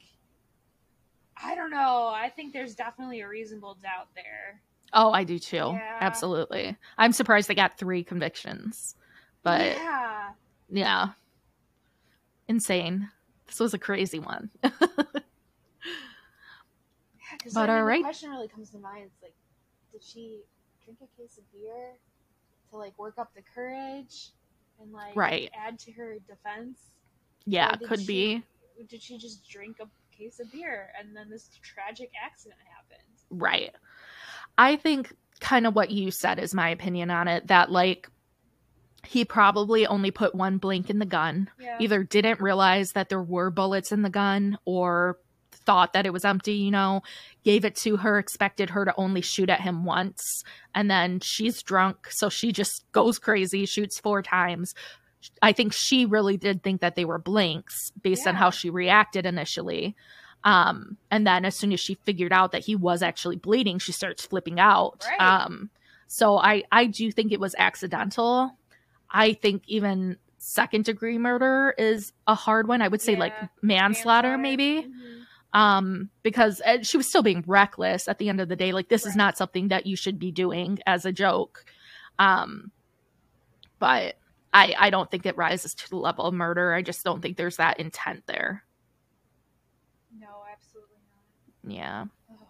[1.37, 2.09] I don't know.
[2.09, 4.61] I think there's definitely a reasonable doubt there.
[4.93, 5.57] Oh, I do too.
[5.57, 5.97] Yeah.
[6.01, 6.77] Absolutely.
[6.97, 8.95] I'm surprised they got three convictions.
[9.43, 10.29] But yeah,
[10.71, 11.09] yeah.
[12.49, 13.09] Insane.
[13.47, 14.51] This was a crazy one.
[14.63, 14.73] because
[17.55, 17.99] But I mean, alright.
[18.01, 19.05] the question really comes to mind.
[19.07, 19.35] It's like,
[19.93, 20.41] did she
[20.85, 21.93] drink a case of beer
[22.71, 24.31] to like work up the courage
[24.81, 25.51] and like Right.
[25.55, 26.79] add to her defense?
[27.47, 28.43] yeah, could she- be.
[28.89, 33.03] Did she just drink a case of beer and then this tragic accident happened?
[33.31, 33.75] Right.
[34.59, 38.11] I think kind of what you said is my opinion on it that like
[39.07, 41.49] he probably only put one blank in the gun.
[41.61, 41.77] Yeah.
[41.81, 45.19] Either didn't realize that there were bullets in the gun or
[45.53, 47.03] thought that it was empty, you know,
[47.45, 50.43] gave it to her, expected her to only shoot at him once.
[50.75, 54.75] And then she's drunk, so she just goes crazy, shoots four times.
[55.43, 59.27] I think she really did think that they were blanks based on how she reacted
[59.27, 59.97] initially.
[60.45, 63.93] Um, and then as soon as she figured out that he was actually bleeding, she
[63.93, 65.05] starts flipping out.
[65.09, 65.21] Right.
[65.21, 65.71] Um,
[66.07, 68.57] so I I do think it was accidental.
[69.11, 72.81] I think even second degree murder is a hard one.
[72.83, 73.49] I would say like Yeah.
[73.63, 74.83] manslaughter, maybe.
[74.85, 75.25] Mhm.
[75.53, 78.73] Um, because uh, she was still being reckless at the end of the day.
[78.73, 81.65] Like this is not something that you should be doing as a joke.
[82.19, 82.71] Um,
[83.79, 84.17] but
[84.55, 86.73] I I don't think it rises to the level of murder.
[86.75, 88.63] I just don't think there's that intent there.
[90.19, 91.58] No, absolutely not.
[91.69, 92.07] Yeah.
[92.31, 92.49] Oh,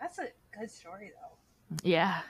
[0.00, 1.78] that's a good story, though.
[1.82, 2.20] Yeah.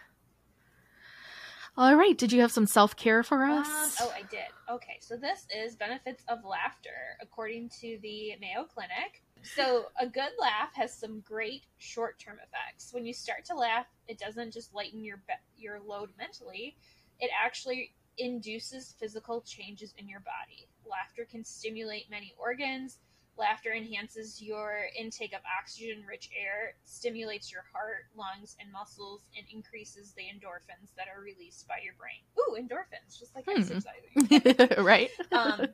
[1.77, 2.17] All right.
[2.17, 3.97] Did you have some self care for Um, us?
[4.01, 4.49] oh, I did.
[4.69, 9.23] Okay, so this is benefits of laughter according to the Mayo Clinic.
[9.43, 12.93] So, a good laugh has some great short-term effects.
[12.93, 16.77] When you start to laugh, it doesn't just lighten your be- your load mentally;
[17.21, 20.69] it actually induces physical changes in your body.
[20.85, 22.99] Laughter can stimulate many organs.
[23.39, 30.13] Laughter enhances your intake of oxygen-rich air, stimulates your heart, lungs, and muscles, and increases
[30.13, 32.19] the endorphins that are released by your brain.
[32.39, 33.57] Ooh, endorphins, just like Hmm.
[33.57, 34.85] exercising.
[34.85, 35.11] right.
[35.33, 35.69] um,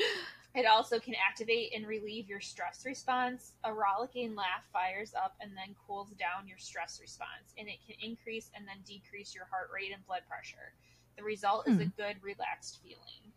[0.54, 3.52] it also can activate and relieve your stress response.
[3.64, 7.96] A rollicking laugh fires up and then cools down your stress response, and it can
[8.02, 10.72] increase and then decrease your heart rate and blood pressure.
[11.18, 11.88] The result is a Hmm.
[12.00, 13.29] good, relaxed feeling.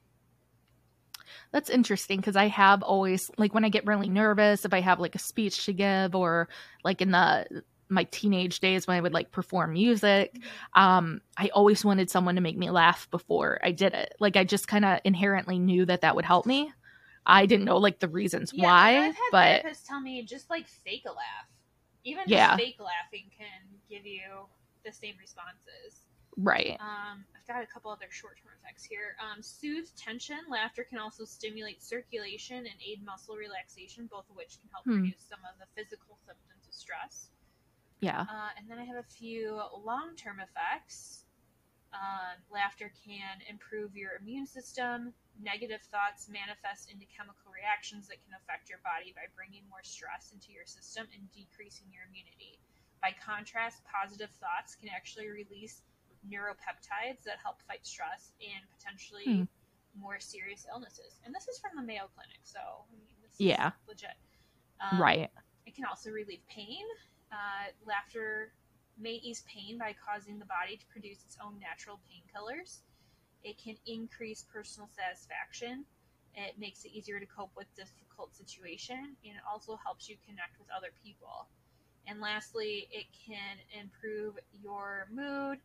[1.52, 5.00] That's interesting because I have always like when I get really nervous, if I have
[5.00, 6.50] like a speech to give or
[6.84, 10.40] like in the my teenage days when I would like perform music,
[10.74, 14.14] um, I always wanted someone to make me laugh before I did it.
[14.20, 16.72] Like I just kind of inherently knew that that would help me.
[17.26, 20.50] I didn't know like the reasons Yeah, why, I've had but therapists tell me just
[20.50, 21.48] like fake a laugh.
[22.04, 22.58] Even Yeah.
[22.58, 24.22] fake laughing can give you
[24.84, 26.06] the same responses.
[26.38, 26.78] Right.
[26.80, 29.16] Um, I've got a couple other short term effects here.
[29.20, 30.38] Um, soothe tension.
[30.50, 35.04] Laughter can also stimulate circulation and aid muscle relaxation, both of which can help Hmm.
[35.04, 37.30] reduce some of the physical symptoms of stress.
[38.00, 38.22] Yeah.
[38.22, 41.26] Uh, and then I have a few long term effects.
[41.94, 45.14] Um, laughter can improve your immune system.
[45.40, 50.32] Negative thoughts manifest into chemical reactions that can affect your body by bringing more stress
[50.34, 52.58] into your system and decreasing your immunity.
[53.02, 55.82] By contrast, positive thoughts can actually release
[56.30, 59.44] neuropeptides that help fight stress and potentially Hmm.
[59.96, 61.20] more serious illnesses.
[61.24, 63.68] And this is from the Mayo Clinic, so I mean, this Yeah.
[63.70, 64.18] is legit.
[64.80, 65.32] Um, right.
[65.66, 66.86] it can also relieve pain.
[67.32, 68.54] Uh, laughter
[68.98, 72.82] may ease pain by causing the body to produce its own natural painkillers.
[73.44, 75.86] It can increase personal satisfaction.
[76.36, 80.58] It makes it easier to cope with difficult situation, and it also helps you connect
[80.60, 81.48] with other people.
[82.08, 85.60] And lastly, it can improve your mood.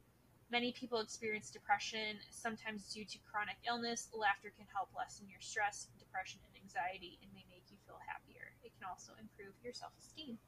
[0.51, 4.09] Many people experience depression, sometimes due to chronic illness.
[4.15, 8.53] Laughter can help lessen your stress, depression, and anxiety, and may make you feel happier.
[8.65, 10.39] It can also improve your self esteem.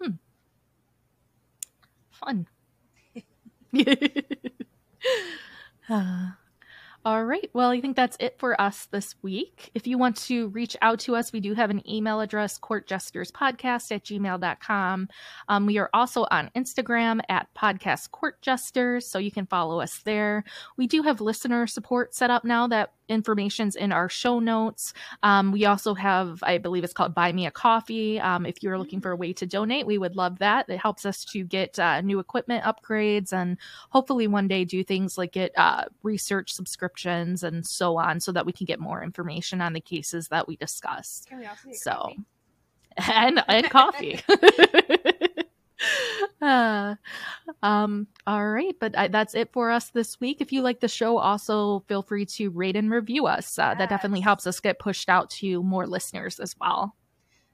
[0.00, 0.12] Hmm.
[2.10, 2.46] Fun.
[3.16, 3.20] Uh,
[7.08, 7.48] all right.
[7.54, 9.70] Well, I think that's it for us this week.
[9.72, 13.90] If you want to reach out to us, we do have an email address, courtjesterspodcast
[13.92, 15.08] at gmail.com.
[15.48, 20.44] Um, we are also on Instagram at podcast courtjesters, so you can follow us there.
[20.76, 24.92] We do have listener support set up now that information's in our show notes.
[25.22, 28.20] Um, we also have, I believe it's called Buy Me a Coffee.
[28.20, 30.68] Um, if you're looking for a way to donate, we would love that.
[30.68, 33.56] It helps us to get uh, new equipment upgrades and
[33.90, 38.46] hopefully one day do things like get uh, research subscriptions and so on so that
[38.46, 41.24] we can get more information on the cases that we discuss.
[41.28, 42.24] Can we also So, coffee?
[43.12, 44.20] and and coffee.
[46.42, 46.94] uh,
[47.62, 50.40] um, all right, but I, that's it for us this week.
[50.40, 53.58] If you like the show, also feel free to rate and review us.
[53.58, 56.94] Uh, That definitely helps us get pushed out to more listeners as well.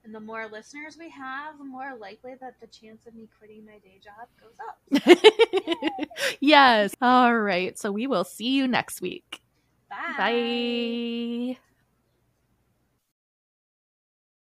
[0.03, 3.65] And the more listeners we have, the more likely that the chance of me quitting
[3.65, 4.79] my day job goes up.
[6.39, 6.93] yes.
[7.01, 7.77] All right.
[7.77, 9.41] So we will see you next week.
[9.89, 10.15] Bye.
[10.17, 11.57] Bye.